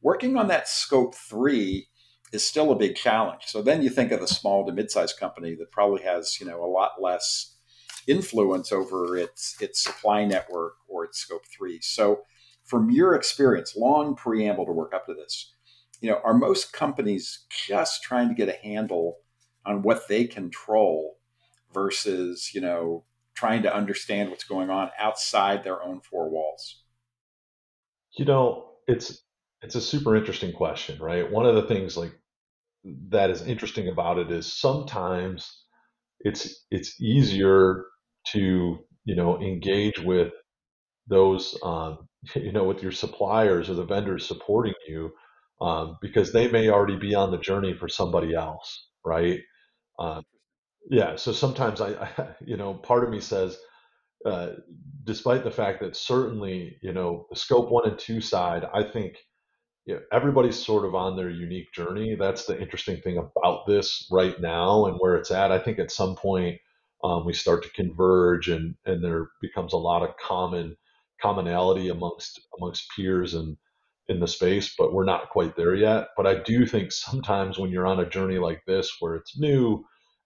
working 0.03 0.37
on 0.37 0.49
that 0.49 0.69
scope 0.69 1.15
three 1.15 1.89
is 2.33 2.45
still 2.45 2.73
a 2.73 2.77
big 2.77 2.97
challenge. 2.97 3.43
So 3.47 3.63
then 3.63 3.83
you 3.83 3.91
think 3.91 4.13
of 4.13 4.21
a 4.21 4.27
small 4.27 4.67
to 4.67 4.73
mid-sized 4.73 5.19
company 5.19 5.55
that 5.57 5.71
probably 5.71 6.03
has, 6.03 6.41
you 6.41 6.47
know, 6.47 6.65
a 6.65 6.67
lot 6.67 7.01
less 7.01 7.57
influence 8.07 8.71
over 8.73 9.17
its 9.17 9.57
its 9.61 9.83
supply 9.83 10.25
network 10.25 10.75
or 10.89 11.05
its 11.05 11.19
scope 11.19 11.45
three. 11.47 11.81
So 11.81 12.23
from 12.65 12.91
your 12.91 13.15
experience, 13.15 13.77
long 13.77 14.15
preamble 14.15 14.67
to 14.67 14.73
work 14.73 14.95
up 14.95 15.07
to 15.07 15.15
this, 15.15 15.53
you 16.01 16.11
know, 16.11 16.21
are 16.25 16.35
most 16.35 16.73
companies 16.73 17.47
just 17.67 18.03
trying 18.03 18.29
to 18.29 18.35
get 18.35 18.49
a 18.49 18.67
handle 18.67 19.19
on 19.65 19.83
what 19.83 20.09
they 20.09 20.25
control 20.25 21.19
versus, 21.73 22.51
you 22.55 22.61
know, 22.61 23.05
trying 23.35 23.63
to 23.63 23.75
understand 23.75 24.31
what's 24.31 24.45
going 24.45 24.71
on 24.71 24.91
outside 24.99 25.65
their 25.65 25.83
own 25.83 26.01
four 26.01 26.31
walls? 26.31 26.83
You 28.17 28.25
know, 28.25 28.67
it's 28.87 29.23
it's 29.63 29.75
a 29.75 29.81
super 29.81 30.15
interesting 30.15 30.53
question, 30.53 31.01
right? 31.01 31.31
One 31.31 31.47
of 31.47 31.55
the 31.55 31.63
things 31.63 31.97
like 31.97 32.13
that 33.09 33.31
is 33.31 33.43
interesting 33.43 33.89
about 33.89 34.19
it 34.19 34.31
is 34.31 34.53
sometimes 34.53 35.65
it's 36.21 36.65
it's 36.71 37.01
easier 37.01 37.85
to 38.29 38.79
you 39.05 39.17
know 39.17 39.41
engage 39.41 39.99
with 39.99 40.33
those 41.07 41.59
um, 41.63 42.09
you 42.35 42.53
know 42.53 42.65
with 42.65 42.83
your 42.83 42.93
suppliers 42.93 43.71
or 43.71 43.75
the 43.75 43.85
vendors 43.85 44.27
supporting 44.27 44.75
you 44.89 45.13
um, 45.61 45.97
because 46.01 46.33
they 46.33 46.49
may 46.49 46.69
already 46.69 46.97
be 46.97 47.15
on 47.15 47.31
the 47.31 47.39
journey 47.39 47.75
for 47.75 47.89
somebody 47.89 48.35
else 48.35 48.89
right 49.05 49.41
uh, 49.99 50.23
yeah 50.91 51.17
so 51.17 51.33
sometimes 51.33 51.81
I, 51.81 51.91
I, 51.91 52.29
you 52.45 52.57
know 52.57 52.75
part 52.75 53.05
of 53.05 53.11
me 53.11 53.21
says 53.21 53.59
uh, 54.27 54.53
despite 55.05 55.45
the 55.45 55.51
fact 55.51 55.81
that 55.81 55.97
certainly 55.97 56.79
you 56.83 56.93
know 56.93 57.27
the 57.31 57.37
scope 57.37 57.71
one 57.71 57.89
and 57.89 57.99
two 57.99 58.21
side 58.21 58.65
i 58.75 58.83
think 58.83 59.17
you 59.87 59.95
know, 59.95 60.01
everybody's 60.13 60.65
sort 60.65 60.85
of 60.85 60.95
on 60.95 61.17
their 61.17 61.31
unique 61.31 61.73
journey. 61.73 62.17
That's 62.19 62.47
the 62.47 62.59
interesting 62.61 63.01
thing 63.01 63.19
about 63.19 63.67
this 63.67 64.09
right 64.11 64.39
now 64.41 64.87
and 64.87 64.97
where 64.99 65.17
it's 65.17 65.31
at. 65.31 65.53
I 65.53 65.59
think 65.59 65.79
at 65.79 65.93
some 65.93 66.17
point 66.17 66.59
um, 67.03 67.27
we 67.27 67.35
start 67.35 67.63
to 67.65 67.71
converge 67.71 68.49
and 68.49 68.75
and 68.87 69.05
there 69.05 69.29
becomes 69.43 69.73
a 69.73 69.79
lot 69.79 70.03
of 70.03 70.17
common 70.17 70.77
commonality 71.21 71.89
amongst 71.91 72.41
amongst 72.59 72.91
peers 72.97 73.35
and 73.35 73.57
in 74.09 74.21
the 74.21 74.29
space 74.29 74.75
but 74.77 74.93
we're 74.93 75.05
not 75.05 75.31
quite 75.31 75.57
there 75.57 75.75
yet. 75.75 76.09
But 76.17 76.27
i 76.27 76.35
do 76.43 76.67
think 76.67 76.93
sometimes 76.93 77.59
when 77.59 77.71
you're 77.71 77.87
on 77.87 78.01
a 78.01 78.09
journey 78.09 78.39
like 78.39 78.65
this 78.67 78.97
where 79.01 79.17
it's 79.17 79.39
new 79.39 79.85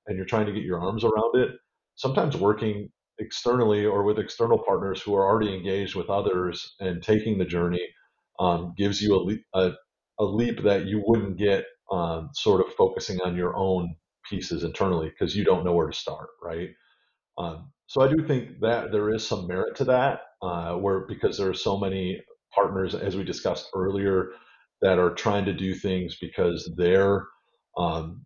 and 0.08 0.16
you're 0.16 0.26
trying 0.26 0.46
to 0.46 0.52
get 0.52 0.64
your 0.64 0.80
arms 0.80 1.04
around 1.04 1.36
it 1.36 1.50
sometimes 1.96 2.36
working 2.36 2.90
externally 3.20 3.84
or 3.84 4.04
with 4.04 4.18
external 4.18 4.58
partners 4.58 5.02
who 5.02 5.14
are 5.14 5.26
already 5.26 5.54
engaged 5.54 5.94
with 5.96 6.10
others 6.10 6.76
and 6.80 7.02
taking 7.02 7.38
the 7.38 7.44
journey 7.44 7.86
um, 8.40 8.74
gives 8.76 9.02
you 9.02 9.16
a 9.16 9.22
leap, 9.22 9.44
a, 9.54 9.72
a 10.20 10.24
leap 10.24 10.62
that 10.62 10.86
you 10.86 11.02
wouldn't 11.06 11.38
get 11.38 11.64
um, 11.92 12.30
sort 12.34 12.66
of 12.66 12.72
focusing 12.74 13.20
on 13.22 13.36
your 13.36 13.56
own 13.56 13.96
pieces 14.30 14.64
internally 14.64 15.10
because 15.10 15.36
you 15.36 15.44
don't 15.44 15.64
know 15.64 15.74
where 15.74 15.88
to 15.88 15.98
start, 15.98 16.28
right? 16.42 16.70
Um, 17.38 17.72
so 17.86 18.02
I 18.02 18.08
do 18.08 18.26
think 18.26 18.60
that 18.60 18.92
there 18.92 19.10
is 19.14 19.26
some 19.26 19.46
merit 19.46 19.76
to 19.76 19.84
that, 19.86 20.20
uh, 20.42 20.74
where 20.74 21.06
because 21.06 21.38
there 21.38 21.48
are 21.50 21.54
so 21.54 21.78
many 21.78 22.22
partners, 22.54 22.94
as 22.94 23.16
we 23.16 23.24
discussed 23.24 23.70
earlier, 23.74 24.30
that 24.82 24.98
are 24.98 25.14
trying 25.14 25.44
to 25.46 25.52
do 25.52 25.74
things 25.74 26.16
because 26.20 26.70
they're 26.76 27.26
um, 27.76 28.24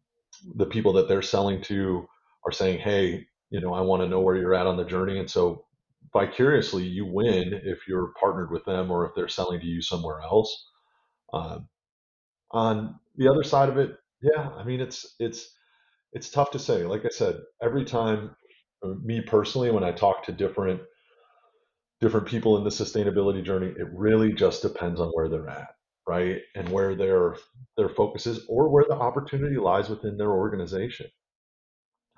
the 0.57 0.67
people 0.67 0.93
that 0.95 1.09
they're 1.09 1.23
selling 1.23 1.63
to 1.63 2.07
are 2.47 2.53
saying, 2.53 2.81
"Hey, 2.81 3.27
you 3.51 3.61
know, 3.61 3.75
I 3.75 3.81
want 3.83 4.03
to 4.03 4.09
know 4.09 4.21
where 4.21 4.37
you're 4.37 4.55
at 4.55 4.67
on 4.67 4.77
the 4.77 4.85
journey," 4.85 5.19
and 5.19 5.31
so 5.31 5.65
vicariously 6.13 6.85
you 6.85 7.07
win 7.07 7.61
if 7.65 7.89
you're 7.89 8.13
partnered 8.21 8.51
with 8.51 8.65
them 8.65 8.91
or 8.91 9.07
if 9.07 9.15
they're 9.15 9.29
selling 9.29 9.61
to 9.61 9.67
you 9.67 9.83
somewhere 9.83 10.21
else. 10.21 10.69
Um, 11.33 11.69
on 12.51 12.99
the 13.17 13.29
other 13.29 13.45
side 13.45 13.69
of 13.69 13.79
it, 13.79 13.97
yeah, 14.23 14.51
I 14.51 14.65
mean, 14.65 14.81
it's 14.81 15.15
it's 15.19 15.55
it's 16.13 16.31
tough 16.31 16.51
to 16.53 16.59
say. 16.59 16.85
Like 16.85 17.05
I 17.05 17.09
said, 17.11 17.41
every 17.63 17.85
time, 17.85 18.37
uh, 18.85 18.95
me 19.03 19.21
personally, 19.23 19.71
when 19.71 19.85
I 19.85 19.93
talk 19.93 20.25
to 20.25 20.33
different 20.33 20.81
different 22.01 22.27
people 22.27 22.57
in 22.59 22.65
the 22.65 22.71
sustainability 22.71 23.45
journey, 23.45 23.69
it 23.69 23.87
really 23.95 24.33
just 24.33 24.63
depends 24.63 25.01
on 25.01 25.09
where 25.11 25.29
they're 25.29 25.49
at, 25.49 25.69
right, 26.07 26.41
and 26.55 26.69
where 26.71 26.95
their 26.95 27.37
their 27.77 27.89
focus 27.91 28.27
is, 28.27 28.45
or 28.49 28.69
where 28.69 28.85
the 28.89 28.95
opportunity 28.95 29.57
lies 29.57 29.89
within 29.89 30.17
their 30.17 30.33
organization. 30.33 31.07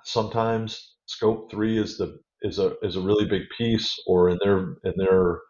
Sometimes 0.03 0.95
scope 1.07 1.51
three 1.51 1.77
is 1.77 1.97
the 1.97 2.19
is 2.41 2.59
a 2.59 2.75
is 2.81 2.95
a 2.95 3.01
really 3.01 3.25
big 3.25 3.43
piece, 3.57 3.97
or 4.07 4.29
in 4.29 4.37
their 4.43 4.77
in 4.83 4.93
their 4.97 5.41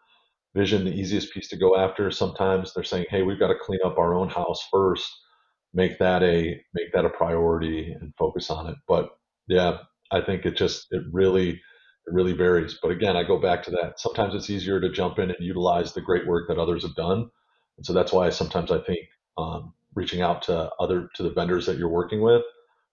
vision, 0.54 0.84
the 0.84 0.92
easiest 0.92 1.32
piece 1.32 1.48
to 1.48 1.56
go 1.56 1.76
after. 1.76 2.10
Sometimes 2.10 2.72
they're 2.74 2.84
saying, 2.84 3.06
hey, 3.10 3.22
we've 3.22 3.38
got 3.38 3.48
to 3.48 3.58
clean 3.60 3.80
up 3.84 3.98
our 3.98 4.14
own 4.14 4.28
house 4.30 4.66
first 4.72 5.10
make 5.74 5.98
that 5.98 6.22
a 6.22 6.60
make 6.74 6.92
that 6.92 7.04
a 7.04 7.10
priority 7.10 7.92
and 8.00 8.12
focus 8.18 8.50
on 8.50 8.66
it. 8.68 8.76
But 8.88 9.10
yeah, 9.48 9.78
I 10.10 10.20
think 10.20 10.46
it 10.46 10.56
just 10.56 10.86
it 10.90 11.02
really 11.12 11.50
it 11.50 12.12
really 12.12 12.32
varies. 12.32 12.78
But 12.82 12.90
again, 12.90 13.16
I 13.16 13.22
go 13.22 13.38
back 13.38 13.62
to 13.64 13.70
that. 13.72 14.00
Sometimes 14.00 14.34
it's 14.34 14.50
easier 14.50 14.80
to 14.80 14.90
jump 14.90 15.18
in 15.18 15.30
and 15.30 15.38
utilize 15.40 15.92
the 15.92 16.00
great 16.00 16.26
work 16.26 16.48
that 16.48 16.58
others 16.58 16.82
have 16.82 16.94
done, 16.96 17.30
and 17.76 17.86
so 17.86 17.92
that's 17.92 18.12
why 18.12 18.30
sometimes 18.30 18.70
I 18.70 18.80
think 18.80 19.00
um, 19.38 19.74
reaching 19.94 20.22
out 20.22 20.42
to 20.42 20.70
other 20.80 21.08
to 21.14 21.22
the 21.22 21.30
vendors 21.30 21.66
that 21.66 21.78
you're 21.78 21.88
working 21.88 22.20
with 22.20 22.42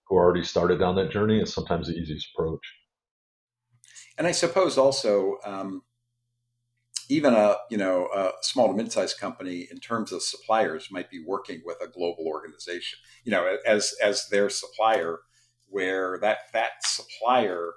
who 0.08 0.16
are 0.16 0.24
already 0.24 0.44
started 0.44 0.78
down 0.78 0.96
that 0.96 1.10
journey 1.10 1.40
is 1.40 1.52
sometimes 1.52 1.86
the 1.86 1.94
easiest 1.94 2.28
approach. 2.34 2.60
And 4.18 4.26
I 4.26 4.32
suppose 4.32 4.76
also 4.76 5.38
um, 5.44 5.82
even 7.08 7.34
a 7.34 7.56
you 7.70 7.76
know 7.76 8.08
a 8.14 8.32
small 8.42 8.68
to 8.68 8.74
mid-sized 8.74 9.18
company 9.18 9.66
in 9.70 9.78
terms 9.78 10.12
of 10.12 10.22
suppliers 10.22 10.88
might 10.90 11.10
be 11.10 11.22
working 11.24 11.62
with 11.64 11.76
a 11.82 11.88
global 11.88 12.24
organization 12.26 12.98
you 13.24 13.32
know 13.32 13.56
as 13.66 13.94
as 14.02 14.28
their 14.28 14.48
supplier 14.48 15.20
where 15.68 16.18
that 16.20 16.38
that 16.52 16.72
supplier 16.82 17.72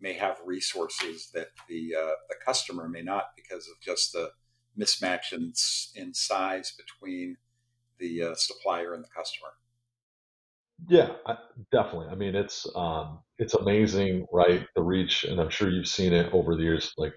may 0.00 0.14
have 0.14 0.38
resources 0.44 1.30
that 1.32 1.48
the 1.68 1.94
uh, 1.94 2.14
the 2.28 2.34
customer 2.44 2.88
may 2.88 3.02
not 3.02 3.26
because 3.36 3.68
of 3.68 3.80
just 3.80 4.12
the 4.12 4.30
mismatch 4.78 5.32
in, 5.32 5.52
in 5.94 6.14
size 6.14 6.72
between 6.72 7.36
the 7.98 8.22
uh, 8.22 8.34
supplier 8.34 8.94
and 8.94 9.04
the 9.04 9.08
customer 9.08 9.48
yeah 10.88 11.10
definitely 11.70 12.08
i 12.08 12.14
mean 12.14 12.34
it's 12.34 12.66
um, 12.74 13.20
it's 13.38 13.54
amazing 13.54 14.26
right 14.32 14.66
the 14.74 14.82
reach 14.82 15.24
and 15.24 15.40
i'm 15.40 15.50
sure 15.50 15.70
you've 15.70 15.86
seen 15.86 16.12
it 16.12 16.32
over 16.32 16.56
the 16.56 16.62
years 16.62 16.92
like 16.98 17.12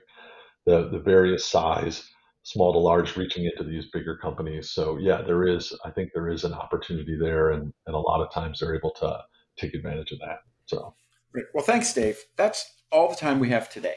the 0.65 0.89
the 0.89 0.99
various 0.99 1.45
size, 1.45 2.09
small 2.43 2.73
to 2.73 2.79
large, 2.79 3.15
reaching 3.15 3.45
into 3.45 3.63
these 3.63 3.85
bigger 3.91 4.17
companies. 4.17 4.71
So 4.71 4.97
yeah, 4.97 5.21
there 5.21 5.47
is 5.47 5.73
I 5.85 5.91
think 5.91 6.11
there 6.13 6.29
is 6.29 6.43
an 6.43 6.53
opportunity 6.53 7.17
there, 7.19 7.51
and 7.51 7.73
and 7.85 7.95
a 7.95 7.99
lot 7.99 8.21
of 8.21 8.33
times 8.33 8.59
they're 8.59 8.75
able 8.75 8.91
to 8.99 9.19
take 9.57 9.73
advantage 9.73 10.11
of 10.11 10.19
that. 10.19 10.39
So 10.65 10.95
great. 11.31 11.45
Well, 11.53 11.63
thanks, 11.63 11.93
Dave. 11.93 12.17
That's 12.35 12.65
all 12.91 13.09
the 13.09 13.15
time 13.15 13.39
we 13.39 13.49
have 13.49 13.69
today. 13.69 13.95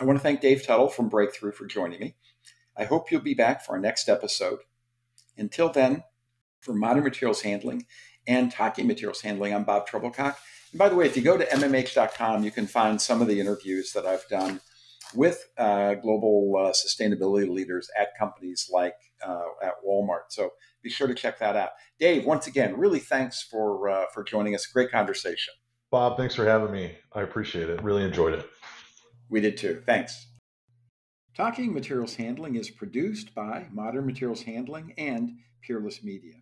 I 0.00 0.04
want 0.04 0.18
to 0.18 0.22
thank 0.22 0.40
Dave 0.40 0.64
Tuttle 0.64 0.88
from 0.88 1.08
Breakthrough 1.08 1.52
for 1.52 1.66
joining 1.66 2.00
me. 2.00 2.16
I 2.78 2.84
hope 2.84 3.10
you'll 3.10 3.20
be 3.20 3.34
back 3.34 3.64
for 3.64 3.72
our 3.72 3.80
next 3.80 4.08
episode. 4.08 4.60
Until 5.36 5.68
then, 5.68 6.04
for 6.60 6.72
Modern 6.72 7.02
Materials 7.02 7.42
Handling 7.42 7.86
and 8.26 8.52
Talking 8.52 8.86
Materials 8.86 9.22
Handling, 9.22 9.52
I'm 9.52 9.64
Bob 9.64 9.88
Trebilcock. 9.88 10.36
And 10.70 10.78
by 10.78 10.88
the 10.88 10.94
way, 10.94 11.06
if 11.06 11.16
you 11.16 11.22
go 11.22 11.36
to 11.36 11.44
mmh.com, 11.44 12.44
you 12.44 12.50
can 12.52 12.66
find 12.66 13.02
some 13.02 13.20
of 13.20 13.26
the 13.26 13.40
interviews 13.40 13.92
that 13.92 14.06
I've 14.06 14.26
done 14.28 14.60
with 15.14 15.48
uh, 15.56 15.94
global 15.94 16.54
uh, 16.56 16.72
sustainability 16.72 17.48
leaders 17.48 17.90
at 17.98 18.16
companies 18.16 18.70
like 18.72 18.94
uh, 19.26 19.42
at 19.62 19.74
Walmart. 19.86 20.28
So 20.28 20.50
be 20.82 20.90
sure 20.90 21.08
to 21.08 21.14
check 21.14 21.38
that 21.40 21.56
out. 21.56 21.70
Dave, 21.98 22.24
once 22.24 22.46
again, 22.46 22.76
really 22.76 23.00
thanks 23.00 23.42
for 23.42 23.88
uh, 23.88 24.04
for 24.12 24.22
joining 24.22 24.54
us. 24.54 24.66
Great 24.66 24.90
conversation. 24.90 25.54
Bob, 25.90 26.16
thanks 26.18 26.34
for 26.34 26.44
having 26.44 26.70
me. 26.70 26.96
I 27.12 27.22
appreciate 27.22 27.70
it. 27.70 27.82
Really 27.82 28.04
enjoyed 28.04 28.34
it. 28.34 28.48
We 29.30 29.40
did 29.40 29.56
too. 29.56 29.82
Thanks. 29.86 30.27
Talking 31.38 31.72
Materials 31.72 32.16
Handling 32.16 32.56
is 32.56 32.68
produced 32.68 33.32
by 33.32 33.68
Modern 33.70 34.06
Materials 34.06 34.42
Handling 34.42 34.92
and 34.98 35.38
Peerless 35.62 36.02
Media. 36.02 36.34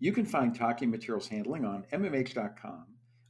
You 0.00 0.10
can 0.10 0.26
find 0.26 0.52
Talking 0.52 0.90
Materials 0.90 1.28
Handling 1.28 1.64
on 1.64 1.84
MMH.com, 1.92 2.86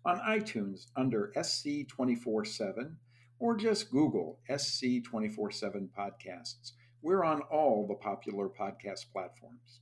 on 0.07 0.20
iTunes 0.20 0.87
under 0.96 1.31
SC 1.42 1.87
24 1.88 2.46
7 2.46 2.96
or 3.38 3.55
just 3.55 3.90
Google 3.90 4.38
SC 4.57 5.05
24 5.05 5.51
7 5.51 5.90
podcasts. 5.94 6.72
We're 7.03 7.22
on 7.22 7.42
all 7.51 7.87
the 7.87 7.96
popular 7.96 8.48
podcast 8.48 9.12
platforms. 9.12 9.81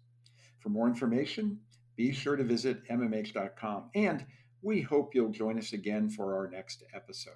For 0.58 0.70
more 0.70 0.88
information, 0.88 1.60
be 1.94 2.12
sure 2.12 2.34
to 2.34 2.42
visit 2.42 2.82
mmh.com, 2.90 3.90
and 3.94 4.26
we 4.60 4.80
hope 4.80 5.14
you'll 5.14 5.30
join 5.30 5.56
us 5.56 5.72
again 5.72 6.10
for 6.10 6.34
our 6.34 6.50
next 6.50 6.82
episode. 6.92 7.34